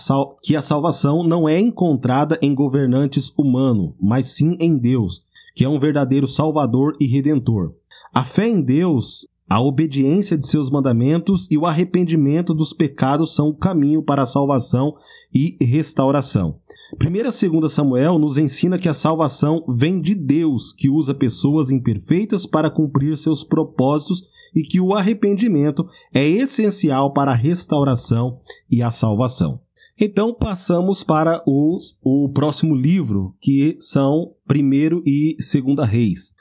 que 0.43 0.55
a 0.55 0.63
salvação 0.63 1.25
não 1.27 1.49
é 1.49 1.59
encontrada 1.59 2.39
em 2.41 2.55
governantes 2.55 3.33
humanos, 3.37 3.95
mas 4.01 4.29
sim 4.29 4.57
em 4.61 4.79
Deus, 4.79 5.25
que 5.55 5.65
é 5.65 5.69
um 5.69 5.79
verdadeiro 5.79 6.27
Salvador 6.27 6.97
e 7.01 7.07
Redentor. 7.07 7.75
A 8.15 8.25
fé 8.25 8.49
em 8.49 8.61
Deus, 8.61 9.27
a 9.49 9.61
obediência 9.61 10.37
de 10.37 10.47
seus 10.47 10.71
mandamentos 10.71 11.47
e 11.51 11.59
o 11.59 11.67
arrependimento 11.67 12.55
dos 12.55 12.73
pecados 12.73 13.35
são 13.35 13.49
o 13.49 13.55
caminho 13.55 14.03
para 14.03 14.23
a 14.23 14.27
salvação 14.27 14.95
e 15.35 15.57
restauração. 15.61 16.59
1 16.99 17.47
e 17.47 17.61
2 17.61 17.73
Samuel 17.73 18.19
nos 18.19 18.39
ensina 18.39 18.79
que 18.79 18.89
a 18.89 18.95
salvação 18.95 19.65
vem 19.69 20.01
de 20.01 20.15
Deus, 20.15 20.73
que 20.73 20.89
usa 20.89 21.15
pessoas 21.15 21.71
imperfeitas 21.71 22.47
para 22.47 22.71
cumprir 22.71 23.17
seus 23.17 23.45
propósitos 23.45 24.23
e 24.55 24.63
que 24.63 24.81
o 24.81 24.95
arrependimento 24.95 25.87
é 26.13 26.27
essencial 26.27 27.13
para 27.13 27.33
a 27.33 27.37
restauração 27.37 28.41
e 28.71 28.83
a 28.83 28.91
salvação. 28.91 29.61
Então 30.05 30.35
passamos 30.35 31.05
para 31.05 31.41
os, 31.47 31.97
o 32.03 32.29
próximo 32.29 32.75
livro, 32.75 33.37
que 33.41 33.77
são 33.79 34.33
1 34.53 35.01
e 35.07 35.37
2 35.37 35.89
Reis. 35.89 36.35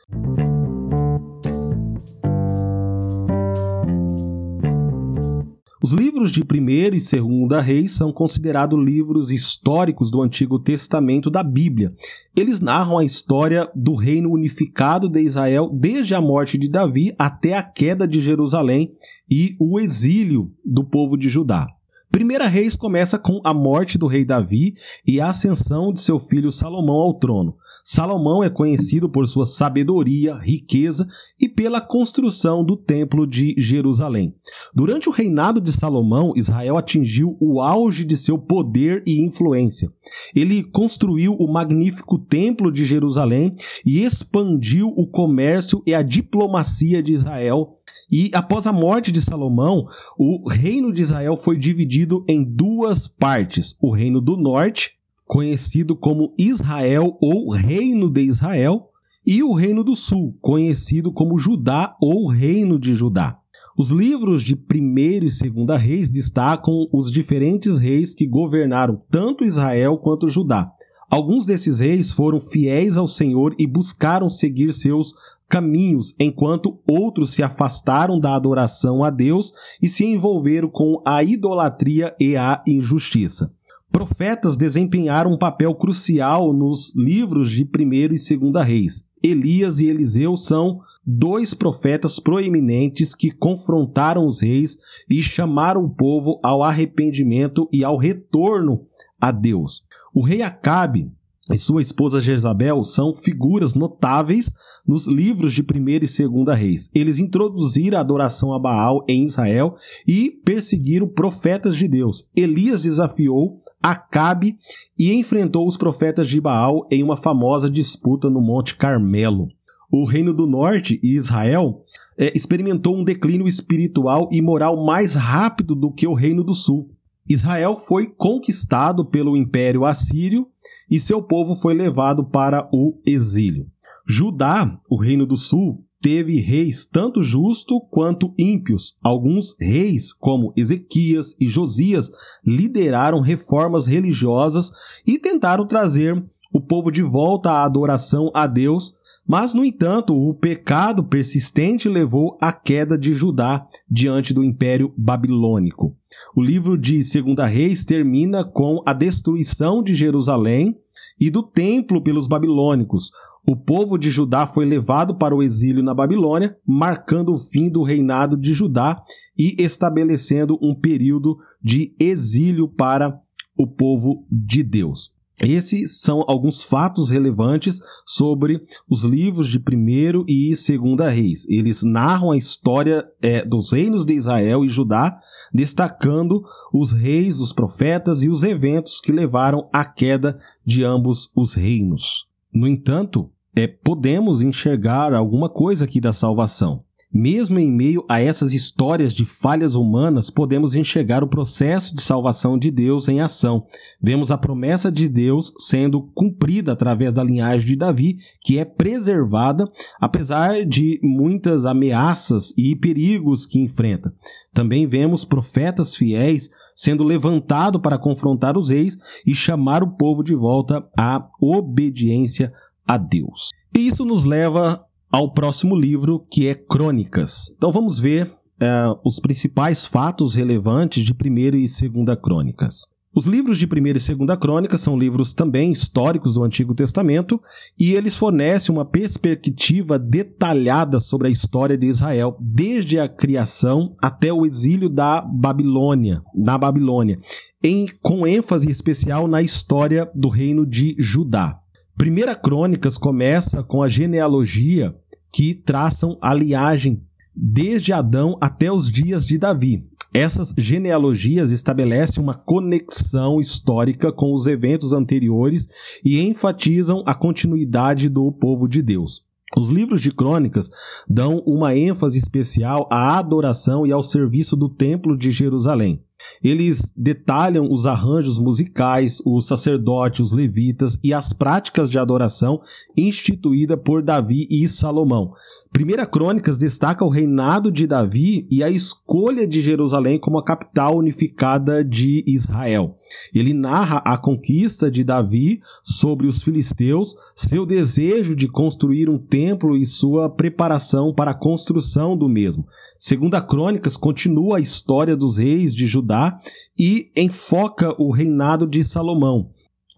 Os 5.80 5.91
livros 5.91 6.32
de 6.32 6.41
1 6.41 6.69
e 6.95 7.47
2 7.47 7.63
Reis 7.63 7.91
são 7.91 8.12
considerados 8.12 8.84
livros 8.84 9.30
históricos 9.30 10.10
do 10.10 10.24
Antigo 10.24 10.58
Testamento 10.58 11.30
da 11.30 11.43
Bíblia. 11.43 11.93
Eles 12.36 12.60
narram 12.62 12.97
a 12.97 13.06
história 13.06 13.69
do 13.76 13.93
reino 13.93 14.32
unificado 14.32 15.08
de 15.08 15.21
Israel 15.21 15.69
desde 15.71 16.15
a 16.15 16.21
morte 16.21 16.58
de 16.58 16.67
Davi 16.67 17.13
até 17.15 17.54
a 17.54 17.62
queda 17.62 18.08
de 18.08 18.21
Jerusalém 18.21 18.91
e 19.30 19.56
o 19.60 19.80
exílio 19.80 20.52
do 20.65 20.84
povo 20.84 21.15
de 21.15 21.30
Judá. 21.30 21.67
Primeira 22.12 22.45
Reis 22.45 22.76
começa 22.76 23.17
com 23.17 23.39
a 23.41 23.54
morte 23.54 23.97
do 23.97 24.06
rei 24.06 24.26
Davi 24.26 24.76
e 25.08 25.21
a 25.21 25.30
ascensão 25.30 25.93
de 25.93 26.02
seu 26.02 26.19
filho 26.19 26.52
Salomão 26.52 26.97
ao 26.97 27.13
trono. 27.13 27.56
Salomão 27.86 28.43
é 28.43 28.50
conhecido 28.50 29.10
por 29.10 29.26
sua 29.30 29.45
sabedoria, 29.45 30.36
riqueza 30.36 31.08
e 31.39 31.47
pela 31.47 31.80
construção 31.80 32.65
do 32.65 32.76
Templo 32.76 33.26
de 33.26 33.56
Jerusalém. 33.58 34.36
Durante 34.76 35.08
o 35.08 35.12
reinado 35.12 35.62
de 35.62 35.71
Salomão, 35.71 36.34
Israel 36.36 36.78
atingiu 36.78 37.38
o 37.39 37.62
auge 37.62 38.04
de 38.04 38.17
seu 38.17 38.38
poder 38.38 39.02
e 39.08 39.24
influência. 39.24 39.89
Ele 40.36 40.63
construiu 40.63 41.34
o 41.39 41.52
magnífico 41.52 42.19
Templo 42.19 42.69
de 42.74 42.84
Jerusalém 42.84 43.56
e 43.86 44.04
expandiu 44.04 44.88
o 44.97 45.08
comércio 45.08 45.82
e 45.88 45.93
a 45.93 46.02
diplomacia 46.02 47.02
de 47.02 47.13
Israel 47.13 47.78
e 48.12 48.30
após 48.34 48.67
a 48.67 48.74
morte 48.74 49.12
de 49.12 49.21
Salomão, 49.21 49.88
o 50.17 50.50
reino 50.50 50.91
de 50.91 51.02
Israel 51.02 51.38
foi 51.38 51.58
dividido 51.58 52.26
em 52.28 52.43
duas 52.43 53.08
partes: 53.08 53.78
o 53.82 53.89
reino 53.89 54.19
do 54.19 54.36
norte, 54.36 54.95
conhecido 55.26 55.95
como 55.95 56.34
Israel 56.38 57.17
ou 57.21 57.50
Reino 57.52 58.10
de 58.10 58.21
Israel, 58.21 58.89
e 59.26 59.41
o 59.41 59.54
reino 59.54 59.84
do 59.84 59.95
sul, 59.95 60.36
conhecido 60.41 61.12
como 61.12 61.38
Judá 61.38 61.95
ou 62.02 62.28
Reino 62.28 62.78
de 62.78 62.93
Judá. 62.95 63.38
Os 63.78 63.91
livros 63.91 64.43
de 64.43 64.56
1 64.56 64.58
e 64.97 65.19
2 65.19 65.82
Reis 65.82 66.10
destacam 66.10 66.88
os 66.91 67.10
diferentes 67.10 67.80
reis 67.80 68.13
que 68.13 68.28
governaram 68.28 69.02
tanto 69.10 69.45
Israel 69.45 69.97
quanto 69.97 70.28
Judá. 70.28 70.71
Alguns 71.10 71.45
desses 71.45 71.80
reis 71.80 72.12
foram 72.12 72.39
fiéis 72.39 72.95
ao 72.95 73.08
Senhor 73.08 73.54
e 73.60 73.67
buscaram 73.67 74.30
seguir 74.30 74.74
seus 74.74 75.13
caminhos, 75.52 76.16
enquanto 76.18 76.80
outros 76.90 77.34
se 77.34 77.44
afastaram 77.44 78.18
da 78.18 78.34
adoração 78.34 79.04
a 79.04 79.10
Deus 79.10 79.52
e 79.82 79.90
se 79.90 80.06
envolveram 80.06 80.70
com 80.70 81.04
a 81.06 81.22
idolatria 81.22 82.16
e 82.18 82.38
a 82.38 82.64
injustiça. 82.66 83.48
Profetas 83.92 84.56
desempenharam 84.56 85.34
um 85.34 85.38
papel 85.38 85.76
crucial 85.76 86.54
nos 86.54 86.96
livros 86.96 87.52
de 87.52 87.64
1 87.64 87.94
e 87.94 88.38
2 88.38 88.66
Reis. 88.66 89.04
Elias 89.22 89.80
e 89.80 89.88
Eliseu 89.88 90.38
são 90.38 90.80
dois 91.06 91.54
profetas 91.54 92.18
proeminentes 92.18 93.14
que 93.14 93.30
confrontaram 93.30 94.26
os 94.26 94.42
reis 94.42 94.78
e 95.10 95.22
chamaram 95.22 95.84
o 95.84 95.90
povo 95.90 96.40
ao 96.42 96.64
arrependimento 96.64 97.68
e 97.74 97.84
ao 97.84 97.98
retorno 97.98 98.88
a 99.20 99.32
Deus. 99.32 99.84
O 100.14 100.22
rei 100.22 100.42
Acabe 100.42 101.12
e 101.54 101.58
sua 101.58 101.82
esposa 101.82 102.22
Jezabel 102.22 102.84
são 102.84 103.14
figuras 103.14 103.76
notáveis 103.76 104.52
nos 104.88 105.08
livros 105.08 105.54
de 105.54 105.62
1 105.62 105.90
e 105.90 106.00
2 106.00 106.58
Reis. 106.58 106.90
Eles 106.94 107.20
introduziram 107.20 107.98
a 107.98 108.02
adoração 108.02 108.54
a 108.54 108.60
Baal 108.60 109.04
em 109.08 109.24
Israel 109.24 109.76
e 110.08 110.32
perseguiram 110.44 111.08
profetas 111.08 111.76
de 111.76 111.88
Deus. 111.88 112.28
Elias 112.36 112.84
desafiou 112.84 113.62
Acabe 113.84 114.58
e 114.98 115.12
enfrentou 115.12 115.66
os 115.66 115.76
profetas 115.76 116.30
de 116.30 116.40
Baal 116.40 116.88
em 116.92 117.02
uma 117.02 117.18
famosa 117.18 117.70
disputa 117.70 118.30
no 118.30 118.40
Monte 118.40 118.76
Carmelo. 118.76 119.48
O 119.92 120.06
Reino 120.06 120.34
do 120.34 120.46
Norte 120.46 121.00
e 121.02 121.16
Israel 121.16 121.84
é, 122.18 122.32
experimentou 122.38 122.96
um 122.96 123.04
declínio 123.04 123.48
espiritual 123.48 124.30
e 124.32 124.40
moral 124.40 124.86
mais 124.86 125.16
rápido 125.16 125.74
do 125.74 125.92
que 125.92 126.08
o 126.08 126.14
Reino 126.14 126.44
do 126.44 126.54
Sul. 126.54 126.92
Israel 127.28 127.76
foi 127.76 128.08
conquistado 128.08 129.06
pelo 129.06 129.36
Império 129.36 129.86
Assírio 129.86 130.48
e 130.91 130.99
seu 130.99 131.23
povo 131.23 131.56
foi 131.56 131.73
levado 131.73 132.25
para 132.25 132.69
o 132.73 132.99
exílio. 133.06 133.67
Judá, 134.06 134.77
o 134.89 134.97
reino 134.97 135.25
do 135.25 135.38
sul, 135.38 135.86
teve 136.01 136.41
reis 136.41 136.86
tanto 136.86 137.23
justos 137.23 137.80
quanto 137.89 138.34
ímpios. 138.38 138.97
Alguns 139.01 139.56
reis, 139.58 140.12
como 140.12 140.51
Ezequias 140.58 141.36
e 141.39 141.47
Josias, 141.47 142.12
lideraram 142.45 143.21
reformas 143.21 143.88
religiosas 143.88 144.71
e 145.08 145.17
tentaram 145.17 145.65
trazer 145.65 146.21
o 146.51 146.60
povo 146.60 146.91
de 146.91 147.01
volta 147.01 147.51
à 147.51 147.63
adoração 147.63 148.30
a 148.34 148.45
Deus, 148.45 148.93
mas, 149.27 149.53
no 149.53 149.63
entanto, 149.63 150.13
o 150.15 150.34
pecado 150.34 151.03
persistente 151.03 151.88
levou 151.88 152.38
à 152.41 152.51
queda 152.51 152.97
de 152.97 153.13
Judá 153.13 153.65
diante 153.89 154.34
do 154.34 154.43
Império 154.43 154.93
Babilônico. 154.97 155.95
O 156.36 156.41
livro 156.41 156.77
de 156.77 156.97
2 156.97 157.49
Reis 157.49 157.86
termina 157.86 158.43
com 158.43 158.81
a 158.86 158.93
destruição 158.93 159.81
de 159.81 159.95
Jerusalém 159.95 160.77
e 161.19 161.29
do 161.29 161.43
templo 161.43 162.01
pelos 162.01 162.27
babilônicos. 162.27 163.12
O 163.47 163.55
povo 163.55 163.97
de 163.97 164.12
Judá 164.12 164.45
foi 164.45 164.65
levado 164.65 165.15
para 165.15 165.36
o 165.36 165.41
exílio 165.41 165.81
na 165.81 165.93
Babilônia, 165.93 166.55
marcando 166.65 167.34
o 167.34 167.39
fim 167.39 167.69
do 167.69 167.84
reinado 167.84 168.36
de 168.38 168.53
Judá 168.53 169.01
e 169.38 169.55
estabelecendo 169.60 170.57
um 170.62 170.75
período 170.75 171.38
de 171.62 171.95
exílio 171.99 172.67
para 172.67 173.19
o 173.57 173.65
povo 173.65 174.25
de 174.31 174.63
Deus. 174.63 175.13
Esses 175.41 176.01
são 176.01 176.23
alguns 176.27 176.62
fatos 176.62 177.10
relevantes 177.10 177.80
sobre 178.06 178.62
os 178.88 179.04
livros 179.04 179.47
de 179.47 179.58
1 179.58 180.25
e 180.27 180.51
2 180.51 181.13
Reis. 181.13 181.47
Eles 181.49 181.82
narram 181.82 182.30
a 182.30 182.38
história 182.38 183.04
é, 183.19 183.43
dos 183.43 183.71
reinos 183.71 184.06
de 184.06 184.13
Israel 184.13 184.63
e 184.63 184.67
Judá, 184.67 185.19
destacando 185.51 186.43
os 186.71 186.91
reis, 186.91 187.39
os 187.39 187.51
profetas 187.51 188.21
e 188.21 188.30
os 188.30 188.43
eventos 188.43 189.01
que 189.01 189.12
levaram 189.12 189.67
à 189.73 189.84
queda 189.84 190.39
de 190.63 190.84
ambos 190.84 191.32
os 191.36 191.56
reinos. 191.56 192.27
No 192.54 192.67
entanto, 192.67 193.32
é, 193.56 193.65
podemos 193.65 194.43
enxergar 194.43 195.12
alguma 195.12 195.49
coisa 195.49 195.86
aqui 195.86 195.99
da 195.99 196.13
salvação. 196.13 196.84
Mesmo 197.13 197.60
em 197.60 197.69
meio 197.69 198.06
a 198.08 198.21
essas 198.21 198.54
histórias 198.54 199.13
de 199.13 199.26
falhas 199.26 199.76
humanas, 199.76 200.30
podemos 200.30 200.74
enxergar 200.74 201.24
o 201.24 201.28
processo 201.28 201.93
de 201.93 202.02
salvação 202.02 202.58
de 202.58 202.71
Deus 202.71 203.10
em 203.10 203.19
ação. 203.19 203.65
Vemos 204.02 204.32
a 204.32 204.38
promessa 204.38 204.89
de 204.89 205.10
Deus 205.10 205.54
sendo 205.58 206.04
cumprida 206.13 206.71
através 206.71 207.13
da 207.13 207.24
linhagem 207.24 207.67
de 207.67 207.76
Davi, 207.76 208.17
que 208.41 208.58
é 208.58 208.63
preservada, 208.63 209.69
apesar 210.00 210.65
de 210.65 211.00
muitas 211.04 211.65
ameaças 211.65 212.54
e 212.58 212.76
perigos 212.78 213.45
que 213.45 213.60
enfrenta. 213.60 214.13
Também 214.54 214.88
vemos 214.88 215.26
profetas 215.26 215.95
fiéis 215.95 216.50
sendo 216.74 217.04
levantado 217.04 217.80
para 217.80 217.97
confrontar 217.97 218.58
os 218.58 218.69
reis 218.69 218.97
e 219.28 219.36
chamar 219.36 219.84
o 219.84 219.91
povo 219.97 220.24
de 220.24 220.34
volta 220.34 220.88
à 220.97 221.28
obediência 221.41 222.54
a 222.88 222.97
Deus. 222.97 223.50
E 223.76 223.88
isso 223.88 224.06
nos 224.06 224.26
leva 224.26 224.86
ao 225.12 225.32
próximo 225.34 225.76
livro, 225.76 226.26
que 226.32 226.47
é 226.47 226.56
Crônicas. 226.56 227.52
Então 227.58 227.71
vamos 227.71 228.00
ver 228.00 228.34
é, 228.60 228.86
os 229.04 229.19
principais 229.19 229.86
fatos 229.86 230.36
relevantes 230.36 231.04
de 231.04 231.12
1 231.13 231.15
e 231.56 231.89
2 231.89 232.19
Crônicas. 232.21 232.89
Os 233.13 233.26
livros 233.26 233.58
de 233.58 233.65
1 233.65 233.88
e 233.88 233.93
2 234.15 234.39
Crônicas 234.39 234.80
são 234.80 234.97
livros 234.97 235.34
também 235.34 235.69
históricos 235.69 236.34
do 236.34 236.43
Antigo 236.45 236.74
Testamento 236.74 237.41
e 237.78 237.91
eles 237.91 238.15
fornecem 238.15 238.74
uma 238.74 238.86
perspectiva 238.86 240.00
detalhada 240.00 240.97
sobre 240.97 241.28
a 241.28 241.32
história 241.32 241.78
de 241.78 241.88
Israel, 241.88 242.38
desde 242.39 242.97
a 242.97 243.10
criação 243.10 243.97
até 244.02 244.32
o 244.32 244.45
exílio 244.45 244.88
da 244.88 245.19
Babilônia, 245.19 246.21
na 246.34 246.58
Babilônia, 246.58 247.19
em, 247.62 247.86
com 248.02 248.26
ênfase 248.26 248.69
especial 248.71 249.28
na 249.28 249.41
história 249.41 250.10
do 250.15 250.30
reino 250.30 250.65
de 250.65 250.95
Judá. 250.97 251.61
Primeira 252.02 252.34
Crônicas 252.34 252.98
começa 252.98 253.62
com 253.62 253.84
a 253.84 253.88
genealogia 253.88 254.96
que 255.32 255.54
traçam 255.54 256.18
a 256.20 256.34
linhagem 256.34 257.04
desde 257.36 257.94
Adão 257.94 258.40
até 258.42 258.72
os 258.72 258.92
dias 258.92 259.24
de 259.24 259.38
Davi. 259.38 259.86
Essas 260.12 260.52
genealogias 260.58 261.52
estabelecem 261.52 262.24
uma 262.24 262.34
conexão 262.34 263.40
histórica 263.40 264.12
com 264.12 264.34
os 264.34 264.48
eventos 264.48 264.94
anteriores 264.94 265.68
e 266.04 266.20
enfatizam 266.20 267.04
a 267.06 267.14
continuidade 267.14 268.10
do 268.10 268.32
povo 268.32 268.68
de 268.68 268.82
Deus. 268.82 269.24
Os 269.56 269.70
livros 269.70 270.02
de 270.02 270.10
crônicas 270.10 270.72
dão 271.08 271.38
uma 271.46 271.76
ênfase 271.76 272.18
especial 272.18 272.90
à 272.92 273.20
adoração 273.20 273.86
e 273.86 273.92
ao 273.92 274.02
serviço 274.02 274.56
do 274.56 274.68
Templo 274.68 275.16
de 275.16 275.30
Jerusalém. 275.30 276.02
Eles 276.43 276.91
detalham 276.95 277.71
os 277.71 277.86
arranjos 277.86 278.39
musicais, 278.39 279.21
os 279.25 279.47
sacerdotes, 279.47 280.19
os 280.19 280.31
levitas 280.31 280.99
e 281.03 281.13
as 281.13 281.34
práticas 281.34 281.89
de 281.89 281.99
adoração 281.99 282.62
instituída 282.97 283.77
por 283.77 284.01
Davi 284.01 284.47
e 284.49 284.67
Salomão. 284.67 285.34
Primeira 285.73 286.05
Crônicas 286.05 286.57
destaca 286.57 287.05
o 287.05 287.10
reinado 287.10 287.71
de 287.71 287.88
Davi 287.88 288.45
e 288.51 288.62
a 288.62 288.69
escolha 288.69 289.47
de 289.47 289.62
Jerusalém 289.62 290.19
como 290.19 290.38
a 290.38 290.43
capital 290.43 290.97
unificada 290.97 291.81
de 291.81 292.25
Israel. 292.27 292.97
Ele 293.34 293.53
narra 293.53 294.01
a 294.03 294.17
conquista 294.17 294.91
de 294.91 295.01
Davi 295.01 295.62
sobre 295.81 296.27
os 296.27 296.43
filisteus, 296.43 297.15
seu 297.34 297.65
desejo 297.65 298.36
de 298.36 298.49
construir 298.49 299.10
um 299.10 299.17
templo 299.17 299.77
e 299.77 299.86
sua 299.86 300.29
preparação 300.29 301.13
para 301.13 301.31
a 301.31 301.39
construção 301.39 302.17
do 302.17 302.27
mesmo. 302.27 302.67
Segunda 302.99 303.41
Crônicas 303.41 303.95
continua 303.95 304.57
a 304.57 304.62
história 304.62 305.15
dos 305.15 305.38
reis 305.38 305.73
de 305.73 305.88
Judá 305.88 306.38
e 306.77 307.10
enfoca 307.15 307.95
o 307.97 308.12
reinado 308.12 308.67
de 308.67 308.84
Salomão. 308.84 309.51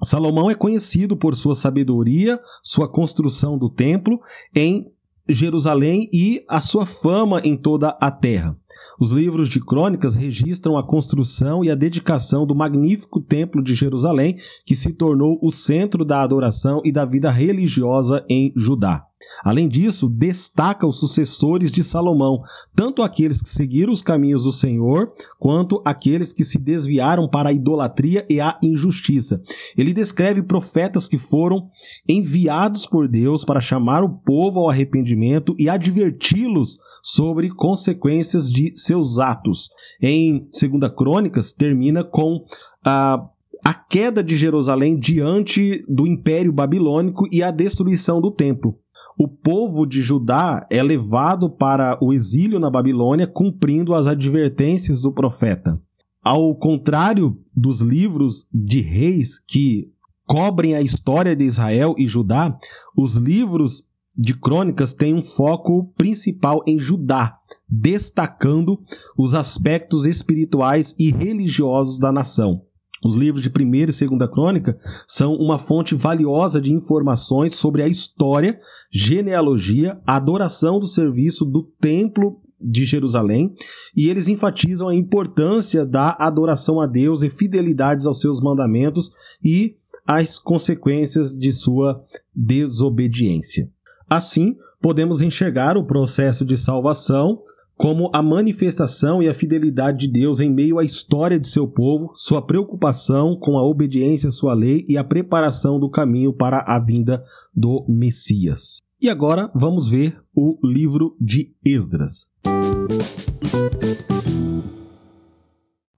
Salomão 0.04 0.52
é 0.52 0.56
conhecido 0.56 1.18
por 1.18 1.36
sua 1.36 1.56
sabedoria, 1.56 2.40
sua 2.62 2.88
construção 2.88 3.58
do 3.58 3.70
templo 3.70 4.20
em 4.56 4.86
Jerusalém 5.28 6.10
e 6.12 6.44
a 6.50 6.60
sua 6.60 6.86
fama 6.86 7.40
em 7.44 7.56
toda 7.56 7.98
a 8.02 8.12
terra. 8.12 8.58
Os 9.00 9.12
livros 9.12 9.48
de 9.48 9.60
crônicas 9.60 10.16
registram 10.16 10.78
a 10.78 10.86
construção 10.86 11.64
e 11.64 11.72
a 11.72 11.76
dedicação 11.76 12.46
do 12.46 12.56
magnífico 12.56 13.22
Templo 13.22 13.64
de 13.64 13.74
Jerusalém, 13.74 14.36
que 14.66 14.76
se 14.76 14.92
tornou 14.92 15.40
o 15.42 15.52
centro 15.52 16.04
da 16.04 16.22
adoração 16.22 16.82
e 16.84 16.92
da 16.92 17.06
vida 17.06 17.32
religiosa 17.32 18.26
em 18.30 18.52
Judá. 18.56 19.06
Além 19.44 19.68
disso, 19.68 20.08
destaca 20.08 20.88
os 20.88 21.00
sucessores 21.00 21.72
de 21.72 21.84
Salomão, 21.84 22.42
tanto 22.76 23.02
aqueles 23.02 23.42
que 23.42 23.50
seguiram 23.50 23.92
os 23.92 24.02
caminhos 24.02 24.44
do 24.44 24.52
Senhor, 24.52 25.12
quanto 25.40 25.82
aqueles 25.86 26.34
que 26.34 26.44
se 26.44 26.58
desviaram 26.58 27.28
para 27.28 27.50
a 27.50 27.54
idolatria 27.54 28.26
e 28.30 28.40
a 28.40 28.58
injustiça. 28.62 29.42
Ele 29.78 29.94
descreve 29.94 30.44
profetas 30.44 31.08
que 31.08 31.18
foram 31.18 31.70
enviados 32.08 32.86
por 32.86 33.08
Deus 33.08 33.44
para 33.44 33.62
chamar 33.62 34.04
o 34.04 34.10
povo 34.10 34.60
ao 34.60 34.70
arrependimento 34.70 35.56
e 35.58 35.70
adverti-los 35.70 36.78
sobre 37.02 37.50
consequências 37.50 38.50
de 38.50 38.72
seus 38.76 39.20
atos. 39.20 39.70
Em 40.02 40.40
2 40.40 40.94
Crônicas, 40.96 41.54
termina 41.54 42.04
com 42.04 42.46
a 42.84 43.30
a 43.64 43.74
queda 43.74 44.22
de 44.22 44.36
Jerusalém 44.36 45.00
diante 45.00 45.86
do 45.88 46.06
Império 46.06 46.52
Babilônico 46.52 47.26
e 47.32 47.42
a 47.42 47.50
destruição 47.50 48.20
do 48.20 48.30
templo. 48.30 48.78
O 49.18 49.28
povo 49.28 49.86
de 49.86 50.02
Judá 50.02 50.66
é 50.70 50.82
levado 50.82 51.50
para 51.50 51.98
o 52.02 52.12
exílio 52.12 52.60
na 52.60 52.70
Babilônia, 52.70 53.28
cumprindo 53.28 53.94
as 53.94 54.08
advertências 54.08 55.02
do 55.02 55.12
profeta. 55.12 55.80
Ao 56.24 56.56
contrário 56.56 57.38
dos 57.56 57.82
livros 57.82 58.48
de 58.54 58.82
reis 58.82 59.40
que 59.40 59.92
cobrem 60.26 60.74
a 60.74 60.82
história 60.82 61.36
de 61.36 61.44
Israel 61.44 61.96
e 61.98 62.08
Judá, 62.08 62.58
os 62.96 63.16
livros 63.16 63.86
de 64.18 64.34
crônicas 64.34 64.94
têm 64.94 65.14
um 65.14 65.24
foco 65.24 65.92
principal 65.98 66.64
em 66.68 66.80
Judá, 66.80 67.38
destacando 67.68 68.80
os 69.18 69.34
aspectos 69.34 70.06
espirituais 70.06 70.96
e 70.98 71.12
religiosos 71.12 72.00
da 72.00 72.12
nação. 72.12 72.62
Os 73.04 73.16
livros 73.16 73.44
de 73.44 73.50
1 73.50 73.76
e 73.76 73.86
2 73.86 74.32
Crônica 74.32 74.78
são 75.08 75.36
uma 75.36 75.60
fonte 75.60 75.94
valiosa 75.94 76.62
de 76.62 76.74
informações 76.74 77.56
sobre 77.56 77.84
a 77.84 77.88
história, 77.88 78.60
genealogia, 78.92 80.00
adoração 80.06 80.80
do 80.80 80.88
serviço 80.88 81.44
do 81.44 81.64
templo 81.82 82.40
de 82.60 82.86
Jerusalém, 82.86 83.54
e 83.96 84.08
eles 84.08 84.28
enfatizam 84.30 84.88
a 84.88 84.96
importância 84.96 85.86
da 85.86 86.16
adoração 86.18 86.80
a 86.80 86.88
Deus 86.88 87.22
e 87.22 87.30
fidelidades 87.30 88.06
aos 88.06 88.22
seus 88.22 88.40
mandamentos 88.40 89.12
e 89.44 89.76
as 90.08 90.40
consequências 90.40 91.38
de 91.38 91.52
sua 91.52 92.02
desobediência. 92.34 93.70
Assim, 94.10 94.56
podemos 94.82 95.22
enxergar 95.22 95.78
o 95.78 95.86
processo 95.86 96.46
de 96.46 96.58
salvação 96.58 97.42
como 97.78 98.10
a 98.14 98.22
manifestação 98.22 99.22
e 99.22 99.28
a 99.28 99.34
fidelidade 99.34 100.08
de 100.08 100.14
Deus 100.14 100.40
em 100.40 100.50
meio 100.50 100.80
à 100.80 100.84
história 100.84 101.40
de 101.40 101.48
seu 101.48 101.68
povo, 101.68 102.12
sua 102.14 102.42
preocupação 102.42 103.36
com 103.36 103.58
a 103.58 103.64
obediência 103.64 104.28
à 104.28 104.32
sua 104.32 104.54
lei 104.54 104.86
e 104.88 104.98
a 104.98 105.04
preparação 105.04 105.80
do 105.80 105.90
caminho 105.90 106.34
para 106.34 106.60
a 106.60 106.80
vinda 106.80 107.24
do 107.54 107.86
Messias. 107.88 108.82
E 109.02 109.10
agora 109.10 109.52
vamos 109.54 109.90
ver 109.90 110.18
o 110.36 110.58
livro 110.64 111.16
de 111.20 111.54
Esdras. 111.66 112.30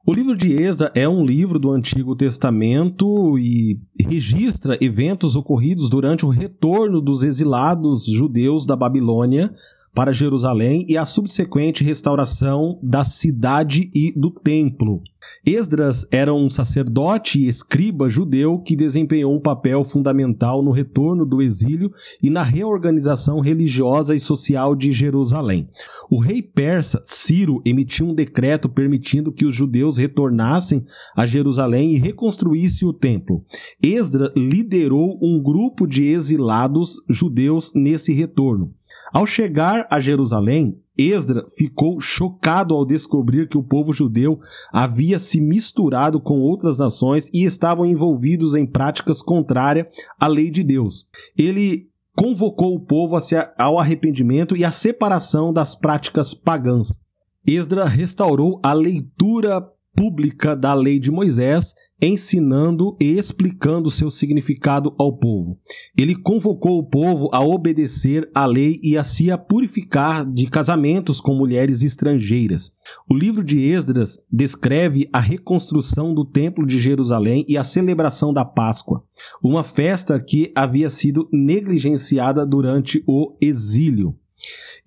O 0.08 0.14
livro 0.14 0.38
de 0.38 0.54
Esdras 0.54 0.92
é 0.94 1.10
um 1.10 1.26
livro 1.26 1.58
do 1.58 1.72
Antigo 1.72 2.16
Testamento 2.16 3.40
e 3.40 3.80
registra 4.00 4.78
eventos 4.80 5.36
ocorridos 5.36 5.90
durante 5.90 6.26
o 6.26 6.30
retorno 6.30 7.02
dos 7.02 7.24
exilados 7.24 8.06
judeus 8.06 8.68
da 8.68 8.76
Babilônia 8.76 9.52
para 9.96 10.12
Jerusalém 10.12 10.86
e 10.90 10.98
a 10.98 11.06
subsequente 11.06 11.84
restauração 11.84 12.78
da 12.84 13.06
cidade 13.06 13.90
e 13.96 14.12
do 14.12 14.30
templo. 14.30 15.02
Esdras 15.46 16.06
era 16.12 16.34
um 16.34 16.50
sacerdote 16.50 17.40
e 17.40 17.48
escriba 17.48 18.10
judeu 18.10 18.60
que 18.60 18.76
desempenhou 18.76 19.34
um 19.34 19.40
papel 19.40 19.84
fundamental 19.84 20.62
no 20.62 20.72
retorno 20.72 21.26
do 21.26 21.42
exílio 21.42 21.92
e 22.22 22.30
na 22.30 22.44
reorganização 22.44 23.40
religiosa 23.40 24.14
e 24.14 24.20
social 24.20 24.76
de 24.76 24.92
Jerusalém. 24.92 25.70
O 26.10 26.20
rei 26.20 26.42
persa 26.42 27.02
Ciro 27.06 27.62
emitiu 27.66 28.08
um 28.08 28.14
decreto 28.14 28.68
permitindo 28.68 29.32
que 29.32 29.46
os 29.46 29.56
judeus 29.56 29.98
retornassem 29.98 30.84
a 31.16 31.26
Jerusalém 31.26 31.96
e 31.96 31.98
reconstruíssem 31.98 32.88
o 32.88 32.94
templo. 32.94 33.44
Esdras 33.82 34.32
liderou 34.36 35.18
um 35.22 35.42
grupo 35.42 35.88
de 35.88 36.04
exilados 36.04 37.02
judeus 37.10 37.72
nesse 37.74 38.14
retorno. 38.14 38.74
Ao 39.14 39.26
chegar 39.26 39.88
a 39.90 40.00
Jerusalém, 40.00 40.80
Esdra 40.98 41.46
ficou 41.50 42.00
chocado 42.00 42.74
ao 42.74 42.86
descobrir 42.86 43.50
que 43.50 43.58
o 43.58 43.64
povo 43.64 43.94
judeu 43.94 44.40
havia 44.72 45.20
se 45.20 45.42
misturado 45.42 46.20
com 46.20 46.40
outras 46.40 46.78
nações 46.78 47.30
e 47.34 47.44
estavam 47.44 47.86
envolvidos 47.86 48.56
em 48.56 48.66
práticas 48.66 49.22
contrárias 49.22 49.88
à 50.20 50.28
lei 50.28 50.50
de 50.50 50.64
Deus. 50.64 51.08
Ele 51.38 51.90
convocou 52.16 52.76
o 52.76 52.80
povo 52.80 53.18
ao 53.58 53.78
arrependimento 53.78 54.56
e 54.56 54.64
à 54.64 54.72
separação 54.72 55.52
das 55.52 55.76
práticas 55.76 56.34
pagãs. 56.34 56.98
Esdra 57.46 57.86
restaurou 57.86 58.60
a 58.64 58.74
leitura 58.74 59.62
pública 59.96 60.56
da 60.56 60.74
lei 60.74 61.00
de 61.00 61.10
Moisés 61.10 61.74
ensinando 62.02 62.96
e 63.00 63.18
explicando 63.18 63.90
seu 63.90 64.10
significado 64.10 64.94
ao 64.98 65.18
povo. 65.18 65.58
Ele 65.98 66.16
convocou 66.16 66.78
o 66.78 66.84
povo 66.84 67.30
a 67.32 67.42
obedecer 67.42 68.30
à 68.34 68.46
lei 68.46 68.80
e 68.84 68.98
a 68.98 69.04
se 69.04 69.26
purificar 69.48 70.30
de 70.30 70.48
casamentos 70.48 71.22
com 71.22 71.34
mulheres 71.34 71.84
estrangeiras. 71.84 72.72
O 73.10 73.16
livro 73.16 73.44
de 73.44 73.60
Esdras 73.62 74.18
descreve 74.32 75.10
a 75.12 75.20
reconstrução 75.20 76.14
do 76.14 76.26
Templo 76.26 76.66
de 76.66 76.80
Jerusalém 76.80 77.46
e 77.48 77.58
a 77.58 77.64
celebração 77.64 78.34
da 78.34 78.44
Páscoa, 78.44 79.04
uma 79.42 79.64
festa 79.64 80.20
que 80.20 80.52
havia 80.56 80.90
sido 80.90 81.30
negligenciada 81.32 82.46
durante 82.46 83.04
o 83.08 83.36
exílio. 83.42 84.16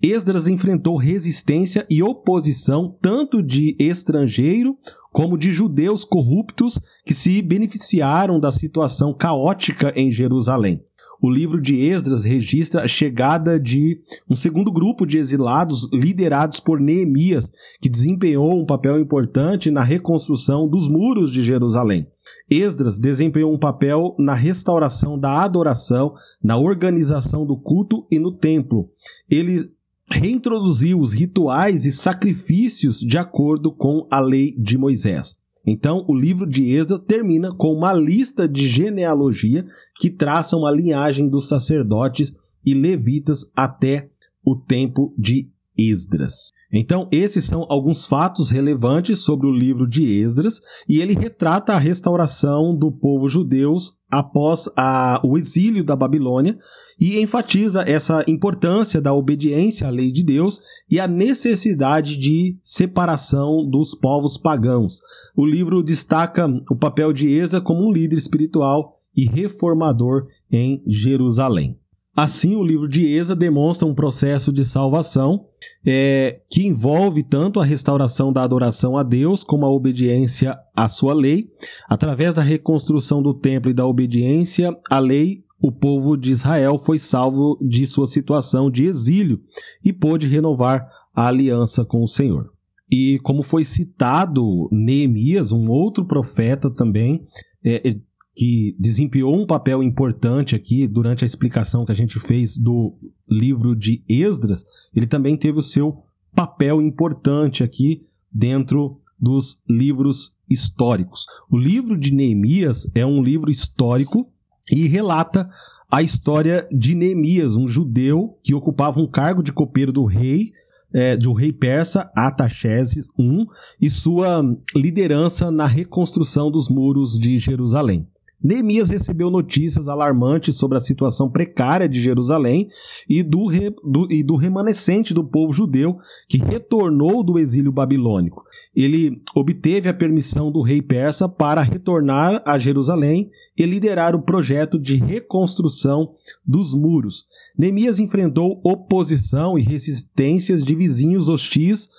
Esdras 0.01 0.47
enfrentou 0.47 0.95
resistência 0.95 1.85
e 1.89 2.01
oposição 2.01 2.95
tanto 3.01 3.43
de 3.43 3.75
estrangeiro 3.77 4.77
como 5.11 5.37
de 5.37 5.51
judeus 5.51 6.05
corruptos 6.05 6.79
que 7.05 7.13
se 7.13 7.41
beneficiaram 7.41 8.39
da 8.39 8.49
situação 8.49 9.13
caótica 9.13 9.91
em 9.97 10.09
Jerusalém. 10.09 10.81
O 11.21 11.29
livro 11.29 11.61
de 11.61 11.77
Esdras 11.81 12.23
registra 12.23 12.83
a 12.83 12.87
chegada 12.87 13.59
de 13.59 13.99
um 14.29 14.37
segundo 14.37 14.71
grupo 14.71 15.05
de 15.05 15.17
exilados 15.17 15.89
liderados 15.91 16.61
por 16.61 16.79
Neemias, 16.79 17.51
que 17.81 17.89
desempenhou 17.89 18.57
um 18.57 18.65
papel 18.65 19.01
importante 19.01 19.69
na 19.69 19.83
reconstrução 19.83 20.65
dos 20.65 20.87
muros 20.87 21.29
de 21.29 21.43
Jerusalém. 21.43 22.07
Esdras 22.49 22.97
desempenhou 22.97 23.53
um 23.53 23.59
papel 23.59 24.15
na 24.17 24.33
restauração 24.33 25.19
da 25.19 25.43
adoração, 25.43 26.13
na 26.41 26.57
organização 26.57 27.45
do 27.45 27.57
culto 27.57 28.07
e 28.09 28.17
no 28.17 28.31
templo. 28.31 28.89
Ele 29.29 29.69
reintroduziu 30.09 30.99
os 30.99 31.13
rituais 31.13 31.85
e 31.85 31.91
sacrifícios 31.91 32.99
de 32.99 33.17
acordo 33.17 33.71
com 33.71 34.07
a 34.09 34.19
lei 34.19 34.53
de 34.57 34.77
Moisés. 34.77 35.37
Então, 35.65 36.03
o 36.07 36.15
livro 36.15 36.47
de 36.47 36.71
Êxodo 36.71 36.99
termina 36.99 37.53
com 37.53 37.73
uma 37.73 37.93
lista 37.93 38.47
de 38.47 38.67
genealogia 38.67 39.65
que 39.95 40.09
traça 40.09 40.57
uma 40.57 40.71
linhagem 40.71 41.29
dos 41.29 41.47
sacerdotes 41.47 42.33
e 42.65 42.73
levitas 42.73 43.49
até 43.55 44.09
o 44.43 44.55
tempo 44.55 45.13
de 45.17 45.49
Esdras. 45.77 46.49
Então, 46.71 47.07
esses 47.11 47.45
são 47.45 47.65
alguns 47.67 48.05
fatos 48.05 48.49
relevantes 48.51 49.21
sobre 49.21 49.47
o 49.47 49.51
livro 49.51 49.87
de 49.87 50.21
Esdras, 50.21 50.61
e 50.87 51.01
ele 51.01 51.13
retrata 51.13 51.73
a 51.73 51.79
restauração 51.79 52.75
do 52.75 52.91
povo 52.91 53.27
judeu 53.27 53.75
após 54.09 54.69
a, 54.75 55.19
o 55.23 55.37
exílio 55.37 55.83
da 55.83 55.95
Babilônia 55.95 56.57
e 56.99 57.19
enfatiza 57.19 57.81
essa 57.81 58.23
importância 58.27 59.01
da 59.01 59.13
obediência 59.13 59.87
à 59.87 59.89
lei 59.89 60.11
de 60.11 60.23
Deus 60.23 60.61
e 60.89 60.99
a 60.99 61.07
necessidade 61.07 62.17
de 62.17 62.57
separação 62.61 63.67
dos 63.67 63.95
povos 63.95 64.37
pagãos. 64.37 64.99
O 65.35 65.45
livro 65.45 65.81
destaca 65.81 66.47
o 66.69 66.75
papel 66.75 67.13
de 67.13 67.29
Esdras 67.29 67.63
como 67.63 67.87
um 67.87 67.91
líder 67.91 68.17
espiritual 68.17 68.99
e 69.15 69.25
reformador 69.25 70.27
em 70.51 70.83
Jerusalém. 70.87 71.78
Assim, 72.21 72.53
o 72.53 72.63
livro 72.65 72.85
de 72.85 73.17
Esa 73.17 73.33
demonstra 73.33 73.87
um 73.87 73.95
processo 73.95 74.51
de 74.51 74.65
salvação 74.65 75.45
é, 75.85 76.41
que 76.49 76.67
envolve 76.67 77.23
tanto 77.23 77.61
a 77.61 77.63
restauração 77.63 78.33
da 78.33 78.43
adoração 78.43 78.97
a 78.97 79.03
Deus 79.03 79.41
como 79.41 79.65
a 79.65 79.71
obediência 79.71 80.59
à 80.75 80.89
sua 80.89 81.13
lei. 81.13 81.47
Através 81.87 82.35
da 82.35 82.41
reconstrução 82.41 83.23
do 83.23 83.33
templo 83.33 83.71
e 83.71 83.73
da 83.73 83.87
obediência 83.87 84.77
à 84.89 84.99
lei, 84.99 85.45
o 85.61 85.71
povo 85.71 86.17
de 86.17 86.31
Israel 86.31 86.77
foi 86.77 86.99
salvo 86.99 87.57
de 87.61 87.87
sua 87.87 88.05
situação 88.05 88.69
de 88.69 88.83
exílio 88.83 89.39
e 89.81 89.93
pôde 89.93 90.27
renovar 90.27 90.89
a 91.15 91.25
aliança 91.25 91.85
com 91.85 92.03
o 92.03 92.07
Senhor. 92.07 92.51
E 92.91 93.17
como 93.19 93.43
foi 93.43 93.63
citado 93.63 94.67
Neemias, 94.73 95.53
um 95.53 95.69
outro 95.69 96.03
profeta 96.03 96.69
também, 96.69 97.25
é, 97.63 97.95
que 98.39 98.73
desempenhou 98.79 99.35
um 99.35 99.45
papel 99.45 99.83
importante 99.83 100.55
aqui 100.55 100.87
durante 100.87 101.25
a 101.25 101.27
explicação 101.27 101.83
que 101.83 101.91
a 101.91 101.95
gente 101.95 102.17
fez 102.21 102.57
do 102.57 102.95
livro 103.29 103.75
de 103.75 104.01
Esdras, 104.07 104.65
ele 104.95 105.05
também 105.05 105.35
teve 105.35 105.59
o 105.59 105.61
seu 105.61 106.05
papel 106.33 106.81
importante 106.81 107.65
aqui 107.65 108.07
dentro 108.31 108.97
dos 109.19 109.61
livros 109.69 110.37
históricos. 110.49 111.25
O 111.51 111.57
livro 111.57 111.97
de 111.97 112.13
Neemias 112.13 112.89
é 112.95 113.05
um 113.05 113.21
livro 113.21 113.51
histórico 113.51 114.31
e 114.71 114.87
relata 114.87 115.49
a 115.91 116.01
história 116.01 116.65
de 116.71 116.95
Neemias, 116.95 117.57
um 117.57 117.67
judeu 117.67 118.39
que 118.41 118.55
ocupava 118.55 119.01
um 119.01 119.07
cargo 119.07 119.43
de 119.43 119.51
copeiro 119.51 119.91
do 119.91 120.05
rei, 120.05 120.53
é, 120.93 121.17
do 121.17 121.33
rei 121.33 121.51
persa 121.51 122.09
Ataxerxes 122.15 123.05
I, 123.19 123.45
e 123.81 123.89
sua 123.89 124.41
liderança 124.73 125.51
na 125.51 125.67
reconstrução 125.67 126.49
dos 126.49 126.69
muros 126.69 127.19
de 127.19 127.37
Jerusalém. 127.37 128.07
Neemias 128.41 128.89
recebeu 128.89 129.29
notícias 129.29 129.89
alarmantes 129.89 130.55
sobre 130.55 130.77
a 130.77 130.81
situação 130.81 131.29
precária 131.29 131.89
de 131.89 132.01
Jerusalém 132.01 132.69
e 133.07 133.21
do, 133.21 133.45
re, 133.45 133.69
do, 133.83 134.07
e 134.09 134.23
do 134.23 134.37
remanescente 134.37 135.13
do 135.13 135.23
povo 135.23 135.51
judeu 135.51 135.97
que 136.27 136.37
retornou 136.37 137.21
do 137.21 137.37
exílio 137.37 137.71
babilônico. 137.71 138.43
Ele 138.73 139.21
obteve 139.35 139.89
a 139.89 139.93
permissão 139.93 140.51
do 140.51 140.61
rei 140.61 140.81
persa 140.81 141.27
para 141.27 141.61
retornar 141.61 142.41
a 142.45 142.57
Jerusalém 142.57 143.29
e 143.57 143.65
liderar 143.65 144.15
o 144.15 144.21
projeto 144.21 144.79
de 144.79 144.95
reconstrução 144.95 146.13
dos 146.45 146.73
muros. 146.73 147.25
Neemias 147.57 147.99
enfrentou 147.99 148.61
oposição 148.63 149.59
e 149.59 149.61
resistências 149.61 150.63
de 150.63 150.75
vizinhos 150.75 151.27
hostis 151.27 151.89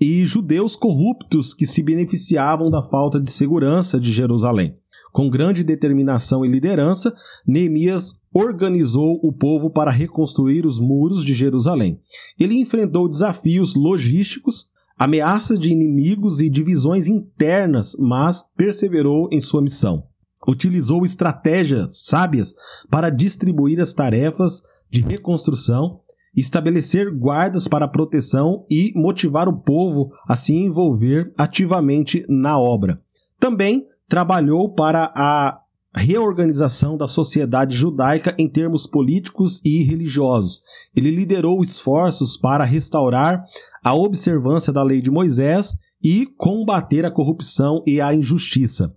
e 0.00 0.24
judeus 0.24 0.76
corruptos 0.76 1.52
que 1.54 1.66
se 1.66 1.82
beneficiavam 1.82 2.70
da 2.70 2.82
falta 2.82 3.20
de 3.20 3.30
segurança 3.30 4.00
de 4.00 4.12
Jerusalém. 4.12 4.76
Com 5.14 5.30
grande 5.30 5.62
determinação 5.62 6.44
e 6.44 6.48
liderança, 6.48 7.14
Neemias 7.46 8.18
organizou 8.34 9.20
o 9.22 9.32
povo 9.32 9.70
para 9.70 9.92
reconstruir 9.92 10.66
os 10.66 10.80
muros 10.80 11.24
de 11.24 11.34
Jerusalém. 11.34 12.00
Ele 12.36 12.56
enfrentou 12.58 13.08
desafios 13.08 13.76
logísticos, 13.76 14.66
ameaças 14.98 15.60
de 15.60 15.70
inimigos 15.70 16.40
e 16.40 16.50
divisões 16.50 17.06
internas, 17.06 17.94
mas 17.96 18.42
perseverou 18.56 19.28
em 19.30 19.40
sua 19.40 19.62
missão. 19.62 20.02
Utilizou 20.48 21.04
estratégias 21.04 22.02
sábias 22.02 22.52
para 22.90 23.08
distribuir 23.08 23.80
as 23.80 23.94
tarefas 23.94 24.64
de 24.90 25.00
reconstrução, 25.00 26.00
estabelecer 26.34 27.14
guardas 27.14 27.68
para 27.68 27.86
proteção 27.86 28.66
e 28.68 28.92
motivar 28.96 29.48
o 29.48 29.60
povo 29.60 30.10
a 30.26 30.34
se 30.34 30.52
envolver 30.56 31.32
ativamente 31.38 32.26
na 32.28 32.58
obra. 32.58 33.00
Também 33.38 33.86
trabalhou 34.08 34.74
para 34.74 35.12
a 35.14 35.60
reorganização 35.94 36.96
da 36.96 37.06
sociedade 37.06 37.76
judaica 37.76 38.34
em 38.36 38.48
termos 38.48 38.86
políticos 38.86 39.60
e 39.64 39.82
religiosos. 39.82 40.62
Ele 40.94 41.10
liderou 41.10 41.62
esforços 41.62 42.36
para 42.36 42.64
restaurar 42.64 43.44
a 43.82 43.94
observância 43.94 44.72
da 44.72 44.82
lei 44.82 45.00
de 45.00 45.10
Moisés 45.10 45.76
e 46.02 46.26
combater 46.36 47.06
a 47.06 47.10
corrupção 47.10 47.82
e 47.86 48.00
a 48.00 48.12
injustiça. 48.12 48.92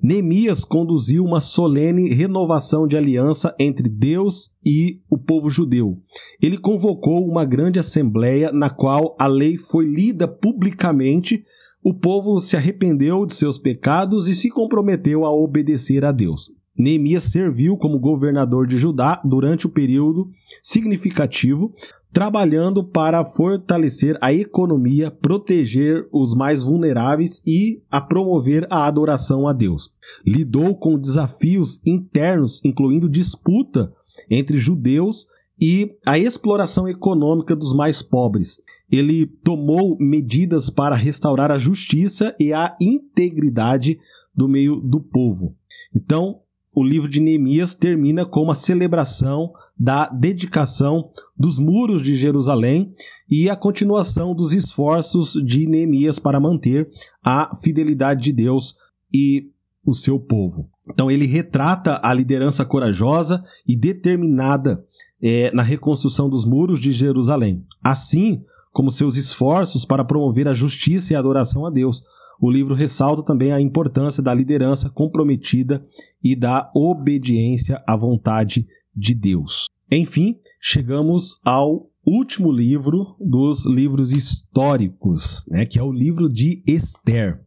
Neemias 0.00 0.62
conduziu 0.62 1.24
uma 1.24 1.40
solene 1.40 2.14
renovação 2.14 2.86
de 2.86 2.96
aliança 2.96 3.52
entre 3.58 3.88
Deus 3.88 4.52
e 4.64 5.00
o 5.10 5.18
povo 5.18 5.50
judeu. 5.50 5.98
Ele 6.40 6.56
convocou 6.56 7.26
uma 7.26 7.44
grande 7.44 7.80
assembleia 7.80 8.52
na 8.52 8.70
qual 8.70 9.16
a 9.18 9.26
lei 9.26 9.58
foi 9.58 9.86
lida 9.86 10.28
publicamente 10.28 11.44
o 11.88 11.94
povo 11.94 12.38
se 12.38 12.54
arrependeu 12.54 13.24
de 13.24 13.34
seus 13.34 13.56
pecados 13.56 14.28
e 14.28 14.34
se 14.34 14.50
comprometeu 14.50 15.24
a 15.24 15.32
obedecer 15.32 16.04
a 16.04 16.12
Deus. 16.12 16.52
Neemias 16.76 17.24
serviu 17.24 17.78
como 17.78 17.98
governador 17.98 18.66
de 18.66 18.76
Judá 18.76 19.22
durante 19.24 19.66
o 19.66 19.70
período 19.70 20.28
significativo, 20.62 21.72
trabalhando 22.12 22.84
para 22.84 23.24
fortalecer 23.24 24.18
a 24.20 24.34
economia, 24.34 25.10
proteger 25.10 26.06
os 26.12 26.34
mais 26.34 26.62
vulneráveis 26.62 27.42
e 27.46 27.80
a 27.90 28.02
promover 28.02 28.66
a 28.68 28.86
adoração 28.86 29.48
a 29.48 29.54
Deus. 29.54 29.90
Lidou 30.26 30.76
com 30.76 30.98
desafios 30.98 31.80
internos, 31.86 32.60
incluindo 32.62 33.08
disputa 33.08 33.90
entre 34.30 34.58
judeus 34.58 35.26
e 35.60 35.96
a 36.06 36.18
exploração 36.18 36.88
econômica 36.88 37.54
dos 37.54 37.74
mais 37.74 38.02
pobres. 38.02 38.60
Ele 38.90 39.26
tomou 39.26 39.96
medidas 39.98 40.70
para 40.70 40.96
restaurar 40.96 41.50
a 41.50 41.58
justiça 41.58 42.34
e 42.38 42.52
a 42.52 42.76
integridade 42.80 43.98
do 44.34 44.48
meio 44.48 44.76
do 44.76 45.00
povo. 45.00 45.54
Então, 45.94 46.40
o 46.74 46.84
livro 46.84 47.08
de 47.08 47.20
Neemias 47.20 47.74
termina 47.74 48.24
com 48.24 48.42
uma 48.42 48.54
celebração 48.54 49.52
da 49.76 50.08
dedicação 50.08 51.10
dos 51.36 51.58
muros 51.58 52.02
de 52.02 52.14
Jerusalém 52.14 52.94
e 53.28 53.50
a 53.50 53.56
continuação 53.56 54.34
dos 54.34 54.52
esforços 54.52 55.32
de 55.44 55.66
Neemias 55.66 56.18
para 56.18 56.40
manter 56.40 56.88
a 57.22 57.54
fidelidade 57.56 58.22
de 58.22 58.32
Deus 58.32 58.76
e 59.12 59.50
o 59.84 59.94
seu 59.94 60.20
povo. 60.20 60.70
Então 60.90 61.10
ele 61.10 61.26
retrata 61.26 62.00
a 62.02 62.12
liderança 62.12 62.64
corajosa 62.64 63.44
e 63.66 63.76
determinada 63.76 64.84
é, 65.22 65.50
na 65.52 65.62
reconstrução 65.62 66.28
dos 66.28 66.44
muros 66.44 66.80
de 66.80 66.92
Jerusalém, 66.92 67.64
assim 67.82 68.42
como 68.72 68.90
seus 68.90 69.16
esforços 69.16 69.84
para 69.84 70.04
promover 70.04 70.46
a 70.46 70.54
justiça 70.54 71.12
e 71.12 71.16
a 71.16 71.18
adoração 71.18 71.66
a 71.66 71.70
Deus. 71.70 72.02
O 72.40 72.50
livro 72.50 72.74
ressalta 72.74 73.22
também 73.22 73.52
a 73.52 73.60
importância 73.60 74.22
da 74.22 74.32
liderança 74.32 74.88
comprometida 74.88 75.84
e 76.22 76.36
da 76.36 76.70
obediência 76.74 77.82
à 77.86 77.96
vontade 77.96 78.66
de 78.94 79.14
Deus. 79.14 79.66
Enfim, 79.90 80.38
chegamos 80.60 81.40
ao 81.44 81.90
último 82.06 82.52
livro 82.52 83.16
dos 83.20 83.66
livros 83.66 84.12
históricos, 84.12 85.44
né, 85.48 85.66
que 85.66 85.78
é 85.78 85.82
o 85.82 85.92
livro 85.92 86.28
de 86.28 86.62
Esther. 86.66 87.40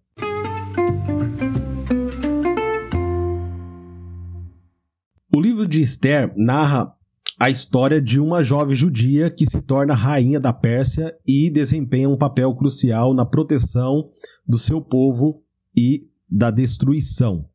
O 5.41 5.43
livro 5.43 5.67
de 5.67 5.81
Esther 5.81 6.31
narra 6.37 6.93
a 7.39 7.49
história 7.49 7.99
de 7.99 8.19
uma 8.19 8.43
jovem 8.43 8.75
judia 8.75 9.27
que 9.31 9.49
se 9.49 9.59
torna 9.59 9.95
rainha 9.95 10.39
da 10.39 10.53
Pérsia 10.53 11.17
e 11.27 11.49
desempenha 11.49 12.07
um 12.07 12.15
papel 12.15 12.53
crucial 12.53 13.11
na 13.11 13.25
proteção 13.25 14.11
do 14.47 14.59
seu 14.59 14.79
povo 14.79 15.41
e 15.75 16.07
da 16.29 16.51
destruição. 16.51 17.49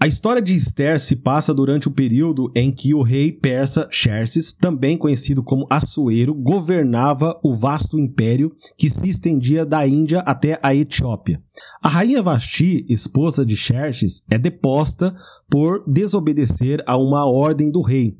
A 0.00 0.06
história 0.06 0.40
de 0.40 0.54
Esther 0.54 1.00
se 1.00 1.16
passa 1.16 1.52
durante 1.52 1.88
o 1.88 1.90
período 1.90 2.52
em 2.54 2.70
que 2.70 2.94
o 2.94 3.02
rei 3.02 3.32
persa 3.32 3.88
Xerxes, 3.90 4.52
também 4.52 4.96
conhecido 4.96 5.42
como 5.42 5.66
Assuero, 5.68 6.32
governava 6.32 7.36
o 7.42 7.52
vasto 7.52 7.98
império 7.98 8.54
que 8.76 8.88
se 8.88 9.08
estendia 9.08 9.66
da 9.66 9.84
Índia 9.88 10.20
até 10.20 10.56
a 10.62 10.72
Etiópia. 10.72 11.42
A 11.82 11.88
rainha 11.88 12.22
Vashti, 12.22 12.86
esposa 12.88 13.44
de 13.44 13.56
Xerxes, 13.56 14.22
é 14.30 14.38
deposta 14.38 15.16
por 15.50 15.82
desobedecer 15.84 16.80
a 16.86 16.96
uma 16.96 17.26
ordem 17.26 17.68
do 17.68 17.82
rei. 17.82 18.16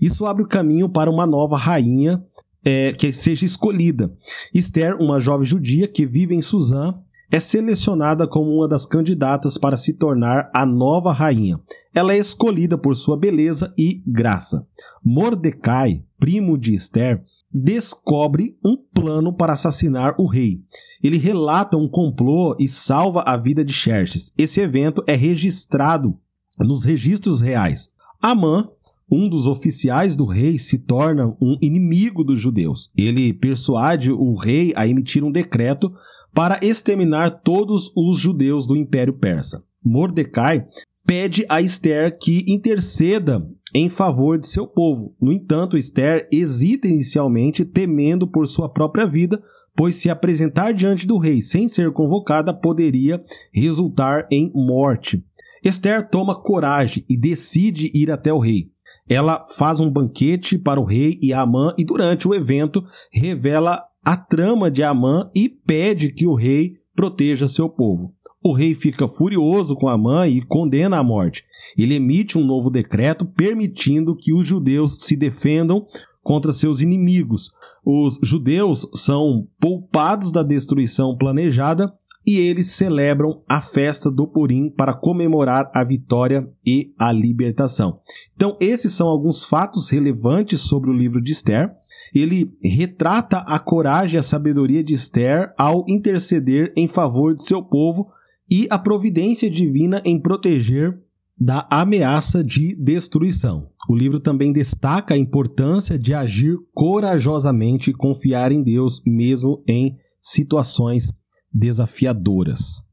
Isso 0.00 0.26
abre 0.26 0.42
o 0.42 0.48
caminho 0.48 0.88
para 0.88 1.08
uma 1.08 1.24
nova 1.24 1.56
rainha 1.56 2.20
é, 2.64 2.92
que 2.94 3.12
seja 3.12 3.44
escolhida. 3.44 4.12
Esther, 4.52 4.96
uma 5.00 5.20
jovem 5.20 5.46
judia 5.46 5.86
que 5.86 6.04
vive 6.04 6.34
em 6.34 6.42
Suzã, 6.42 6.96
é 7.32 7.40
selecionada 7.40 8.28
como 8.28 8.54
uma 8.54 8.68
das 8.68 8.84
candidatas 8.84 9.56
para 9.56 9.78
se 9.78 9.94
tornar 9.94 10.50
a 10.54 10.66
nova 10.66 11.14
rainha. 11.14 11.58
Ela 11.94 12.12
é 12.12 12.18
escolhida 12.18 12.76
por 12.76 12.94
sua 12.94 13.16
beleza 13.16 13.72
e 13.76 14.02
graça. 14.06 14.66
Mordecai, 15.02 16.04
primo 16.20 16.58
de 16.58 16.74
Esther, 16.74 17.24
descobre 17.50 18.58
um 18.62 18.76
plano 18.76 19.32
para 19.32 19.54
assassinar 19.54 20.14
o 20.18 20.26
rei. 20.26 20.60
Ele 21.02 21.16
relata 21.16 21.74
um 21.74 21.88
complô 21.88 22.54
e 22.60 22.68
salva 22.68 23.22
a 23.22 23.34
vida 23.38 23.64
de 23.64 23.72
Xerxes. 23.72 24.34
Esse 24.36 24.60
evento 24.60 25.02
é 25.06 25.14
registrado 25.14 26.14
nos 26.58 26.84
registros 26.84 27.40
reais. 27.40 27.90
Amã, 28.20 28.68
um 29.10 29.28
dos 29.28 29.46
oficiais 29.46 30.16
do 30.16 30.26
rei, 30.26 30.58
se 30.58 30.78
torna 30.78 31.34
um 31.40 31.56
inimigo 31.60 32.22
dos 32.22 32.38
judeus. 32.38 32.90
Ele 32.96 33.32
persuade 33.32 34.12
o 34.12 34.34
rei 34.34 34.72
a 34.76 34.86
emitir 34.86 35.24
um 35.24 35.32
decreto 35.32 35.92
para 36.34 36.58
exterminar 36.62 37.42
todos 37.42 37.92
os 37.96 38.18
judeus 38.18 38.66
do 38.66 38.76
Império 38.76 39.14
Persa. 39.14 39.62
Mordecai 39.84 40.66
pede 41.06 41.44
a 41.48 41.60
Esther 41.60 42.16
que 42.18 42.44
interceda 42.46 43.46
em 43.74 43.88
favor 43.88 44.38
de 44.38 44.46
seu 44.46 44.66
povo. 44.66 45.14
No 45.20 45.32
entanto, 45.32 45.76
Esther 45.76 46.28
hesita 46.30 46.86
inicialmente, 46.86 47.64
temendo 47.64 48.26
por 48.26 48.46
sua 48.46 48.68
própria 48.68 49.06
vida, 49.06 49.42
pois 49.74 49.96
se 49.96 50.10
apresentar 50.10 50.72
diante 50.72 51.06
do 51.06 51.18
rei 51.18 51.42
sem 51.42 51.68
ser 51.68 51.92
convocada 51.92 52.52
poderia 52.52 53.22
resultar 53.52 54.26
em 54.30 54.50
morte. 54.54 55.24
Esther 55.64 56.08
toma 56.08 56.34
coragem 56.34 57.04
e 57.08 57.16
decide 57.16 57.90
ir 57.94 58.10
até 58.10 58.32
o 58.32 58.38
rei. 58.38 58.70
Ela 59.08 59.46
faz 59.46 59.80
um 59.80 59.90
banquete 59.90 60.58
para 60.58 60.80
o 60.80 60.84
rei 60.84 61.18
e 61.22 61.32
Amã 61.32 61.74
e 61.78 61.84
durante 61.84 62.26
o 62.28 62.34
evento 62.34 62.84
revela 63.10 63.82
a 64.04 64.16
trama 64.16 64.70
de 64.70 64.82
Amã 64.82 65.30
e 65.34 65.48
pede 65.48 66.12
que 66.12 66.26
o 66.26 66.34
rei 66.34 66.74
proteja 66.94 67.46
seu 67.46 67.68
povo. 67.68 68.14
O 68.44 68.52
rei 68.52 68.74
fica 68.74 69.06
furioso 69.06 69.76
com 69.76 69.88
Amã 69.88 70.26
e 70.26 70.42
condena 70.42 70.98
a 70.98 71.04
morte. 71.04 71.44
Ele 71.78 71.94
emite 71.94 72.36
um 72.36 72.44
novo 72.44 72.70
decreto 72.70 73.24
permitindo 73.24 74.16
que 74.16 74.32
os 74.32 74.46
judeus 74.46 74.96
se 75.00 75.16
defendam 75.16 75.86
contra 76.22 76.52
seus 76.52 76.80
inimigos. 76.80 77.52
Os 77.84 78.18
judeus 78.22 78.88
são 78.94 79.46
poupados 79.60 80.32
da 80.32 80.42
destruição 80.42 81.16
planejada 81.16 81.92
e 82.26 82.36
eles 82.36 82.70
celebram 82.70 83.42
a 83.48 83.60
festa 83.60 84.10
do 84.10 84.26
Purim 84.26 84.70
para 84.70 84.94
comemorar 84.94 85.70
a 85.74 85.82
vitória 85.82 86.48
e 86.64 86.92
a 86.98 87.10
libertação. 87.10 88.00
Então, 88.34 88.56
esses 88.60 88.92
são 88.92 89.08
alguns 89.08 89.44
fatos 89.44 89.88
relevantes 89.88 90.60
sobre 90.60 90.90
o 90.90 90.92
livro 90.92 91.20
de 91.20 91.32
Esther. 91.32 91.72
Ele 92.14 92.54
retrata 92.62 93.38
a 93.38 93.58
coragem 93.58 94.16
e 94.16 94.18
a 94.18 94.22
sabedoria 94.22 94.84
de 94.84 94.94
Esther 94.94 95.52
ao 95.56 95.84
interceder 95.88 96.72
em 96.76 96.86
favor 96.86 97.34
de 97.34 97.44
seu 97.44 97.62
povo 97.62 98.10
e 98.50 98.66
a 98.70 98.78
providência 98.78 99.50
divina 99.50 100.02
em 100.04 100.20
proteger 100.20 101.00
da 101.38 101.66
ameaça 101.70 102.44
de 102.44 102.74
destruição. 102.76 103.70
O 103.88 103.96
livro 103.96 104.20
também 104.20 104.52
destaca 104.52 105.14
a 105.14 105.18
importância 105.18 105.98
de 105.98 106.14
agir 106.14 106.56
corajosamente 106.72 107.90
e 107.90 107.94
confiar 107.94 108.52
em 108.52 108.62
Deus 108.62 109.02
mesmo 109.06 109.62
em 109.66 109.96
situações 110.20 111.12
desafiadoras. 111.52 112.86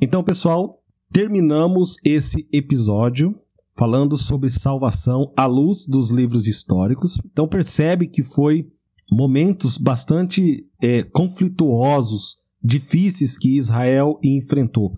Então, 0.00 0.24
pessoal, 0.24 0.82
terminamos 1.12 1.96
esse 2.04 2.48
episódio 2.52 3.38
falando 3.80 4.18
sobre 4.18 4.50
salvação 4.50 5.32
à 5.34 5.46
luz 5.46 5.86
dos 5.86 6.10
livros 6.10 6.46
históricos. 6.46 7.18
Então, 7.32 7.48
percebe 7.48 8.06
que 8.06 8.22
foi 8.22 8.68
momentos 9.10 9.78
bastante 9.78 10.66
é, 10.82 11.02
conflituosos, 11.02 12.36
difíceis 12.62 13.38
que 13.38 13.56
Israel 13.56 14.18
enfrentou. 14.22 14.92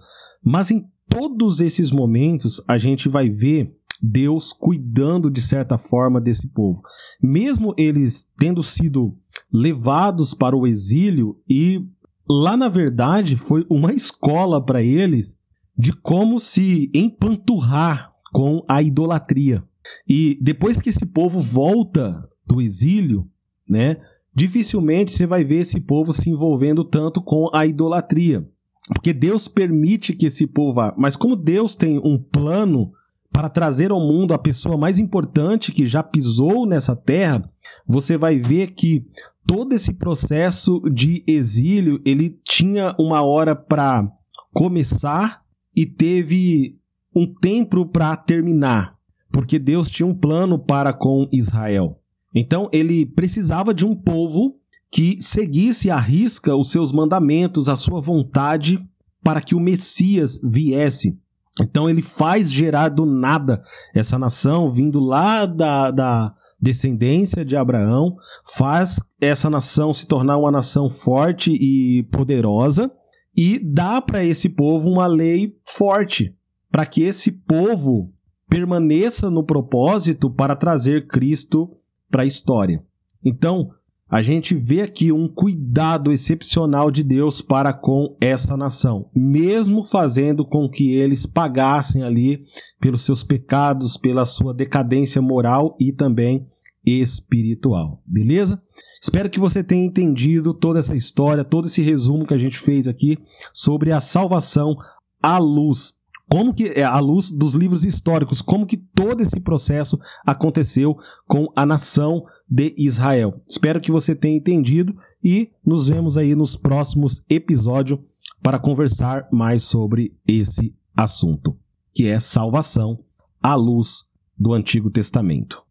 Mas 0.45 0.73
em 0.73 0.85
todos 1.09 1.61
esses 1.61 1.93
momentos, 1.93 2.61
a 2.67 2.77
gente 2.77 3.09
vai 3.09 3.31
ver 3.31 3.73
Deus 4.03 4.53
cuidando 4.53 5.31
de 5.31 5.41
certa 5.41 5.79
forma 5.79 6.21
desse 6.21 6.49
povo. 6.49 6.83
Mesmo 7.23 7.73
eles 7.79 8.27
tendo 8.37 8.65
sido 8.65 9.17
levados 9.53 10.35
para 10.35 10.57
o 10.57 10.67
exílio 10.67 11.41
e 11.49 11.87
lá 12.29 12.57
na 12.57 12.69
verdade 12.69 13.37
foi 13.37 13.65
uma 13.71 13.93
escola 13.93 14.61
para 14.61 14.83
eles 14.83 15.39
de 15.79 15.93
como 15.93 16.41
se 16.41 16.91
empanturrar 16.93 18.12
com 18.33 18.65
a 18.67 18.83
idolatria. 18.83 19.63
E 20.09 20.39
depois 20.41 20.81
que 20.81 20.91
esse 20.91 21.05
povo 21.05 21.41
volta 21.41 22.29
do 22.47 22.61
exílio, 22.61 23.29
né, 23.69 23.99
dificilmente 24.35 25.13
você 25.13 25.27
vai 25.27 25.45
ver 25.45 25.61
esse 25.61 25.81
povo 25.81 26.13
se 26.13 26.29
envolvendo 26.31 26.85
tanto 26.85 27.21
com 27.23 27.49
a 27.53 27.67
idolatria. 27.67 28.49
Porque 28.89 29.13
Deus 29.13 29.47
permite 29.47 30.13
que 30.13 30.27
esse 30.27 30.47
povo 30.47 30.75
vá. 30.75 30.95
Mas 30.97 31.15
como 31.15 31.37
Deus 31.37 31.77
tem 31.77 31.99
um 31.99 32.19
plano 32.19 32.93
para 33.31 33.49
trazer 33.49 33.91
ao 33.91 34.01
mundo 34.01 34.35
a 34.35 34.39
pessoa 34.39 34.77
mais 34.77 34.99
importante 34.99 35.73
que 35.73 35.87
já 35.87 36.03
pisou 36.03 36.67
nessa 36.67 36.95
terra, 36.95 37.49
você 37.87 38.17
vai 38.17 38.39
ver 38.39 38.73
que 38.73 39.07
todo 39.47 39.73
esse 39.73 39.95
processo 39.95 40.81
de 40.93 41.25
exílio, 41.27 42.01
ele 42.05 42.39
tinha 42.45 42.95
uma 42.99 43.23
hora 43.23 43.57
para 43.57 44.11
começar 44.53 45.43
e 45.75 45.87
teve 45.87 46.79
um 47.15 47.27
tempo 47.27 47.87
para 47.87 48.17
terminar, 48.17 48.97
porque 49.31 49.59
Deus 49.59 49.91
tinha 49.91 50.07
um 50.07 50.15
plano 50.15 50.59
para 50.59 50.93
com 50.93 51.29
Israel. 51.33 51.99
Então 52.35 52.69
ele 52.73 53.05
precisava 53.05 53.75
de 53.75 53.85
um 53.85 53.95
povo 53.95 54.57
que 54.91 55.17
seguisse 55.21 55.91
à 55.91 55.99
risca 55.99 56.55
os 56.55 56.71
seus 56.71 56.93
mandamentos, 56.93 57.69
a 57.69 57.77
sua 57.77 58.01
vontade, 58.01 58.79
para 59.23 59.41
que 59.41 59.55
o 59.55 59.61
Messias 59.61 60.39
viesse. 60.43 61.19
Então 61.61 61.89
ele 61.89 62.03
faz 62.03 62.51
gerar 62.51 62.89
do 62.89 63.05
nada 63.05 63.63
essa 63.95 64.19
nação, 64.19 64.71
vindo 64.71 65.01
lá 65.01 65.47
da, 65.47 65.91
da 65.91 66.35
descendência 66.61 67.45
de 67.45 67.57
Abraão, 67.57 68.17
faz 68.57 69.01
essa 69.21 69.51
nação 69.51 69.93
se 69.93 70.07
tornar 70.07 70.39
uma 70.39 70.51
nação 70.51 70.89
forte 70.89 71.53
e 71.53 72.05
poderosa 72.05 72.91
e 73.37 73.59
dá 73.59 74.01
para 74.01 74.25
esse 74.25 74.49
povo 74.49 74.89
uma 74.89 75.07
lei 75.07 75.57
forte, 75.65 76.35
para 76.73 76.87
que 76.87 77.03
esse 77.03 77.31
povo 77.31 78.11
permaneça 78.49 79.31
no 79.31 79.45
propósito 79.45 80.31
para 80.31 80.57
trazer 80.57 81.07
Cristo 81.07 81.71
para 82.11 82.23
a 82.23 82.27
história. 82.27 82.83
Então, 83.25 83.71
a 84.09 84.21
gente 84.21 84.55
vê 84.55 84.83
aqui 84.83 85.13
um 85.13 85.27
cuidado 85.27 86.13
excepcional 86.13 86.91
de 86.91 87.03
Deus 87.03 87.41
para 87.41 87.73
com 87.73 88.17
essa 88.21 88.57
nação, 88.57 89.09
mesmo 89.15 89.83
fazendo 89.83 90.45
com 90.45 90.69
que 90.69 90.93
eles 90.93 91.25
pagassem 91.25 92.03
ali 92.03 92.45
pelos 92.81 93.03
seus 93.07 93.23
pecados, 93.23 93.97
pela 93.97 94.27
sua 94.27 94.53
decadência 94.53 95.23
moral 95.23 95.77
e 95.81 95.93
também 95.93 96.47
espiritual, 96.85 98.03
beleza? 98.05 98.61
Espero 99.01 99.31
que 99.31 99.39
você 99.39 99.63
tenha 99.63 99.87
entendido 99.87 100.53
toda 100.53 100.81
essa 100.81 100.97
história, 100.97 101.45
todo 101.45 101.67
esse 101.67 101.81
resumo 101.81 102.27
que 102.27 102.35
a 102.35 102.39
gente 102.39 102.59
fez 102.59 102.89
aqui 102.89 103.17
sobre 103.53 103.93
a 103.93 104.01
salvação 104.01 104.77
à 105.23 105.39
luz 105.39 106.02
como 106.33 106.55
que 106.55 106.69
é, 106.69 106.83
à 106.83 106.99
luz 106.99 107.31
dos 107.31 107.53
livros 107.53 107.85
históricos, 107.85 108.41
como 108.41 108.65
que 108.65 108.79
todo 108.79 109.21
esse 109.21 109.39
processo 109.39 109.99
aconteceu 110.27 110.97
com 111.27 111.53
a 111.55 111.67
nação 111.67 112.25
de 112.49 112.75
Israel. 112.79 113.43
Espero 113.47 113.79
que 113.79 113.93
você 113.93 114.15
tenha 114.15 114.39
entendido 114.39 114.97
e 115.23 115.51
nos 115.63 115.89
vemos 115.89 116.17
aí 116.17 116.35
nos 116.35 116.57
próximos 116.57 117.23
episódios 117.29 118.01
para 118.43 118.59
conversar 118.59 119.29
mais 119.31 119.63
sobre 119.65 120.17
esse 120.27 120.75
assunto, 120.97 121.55
que 121.93 122.07
é 122.07 122.19
salvação 122.19 122.99
à 123.43 123.55
luz 123.55 124.07
do 124.39 124.55
Antigo 124.55 124.91
Testamento. 124.91 125.63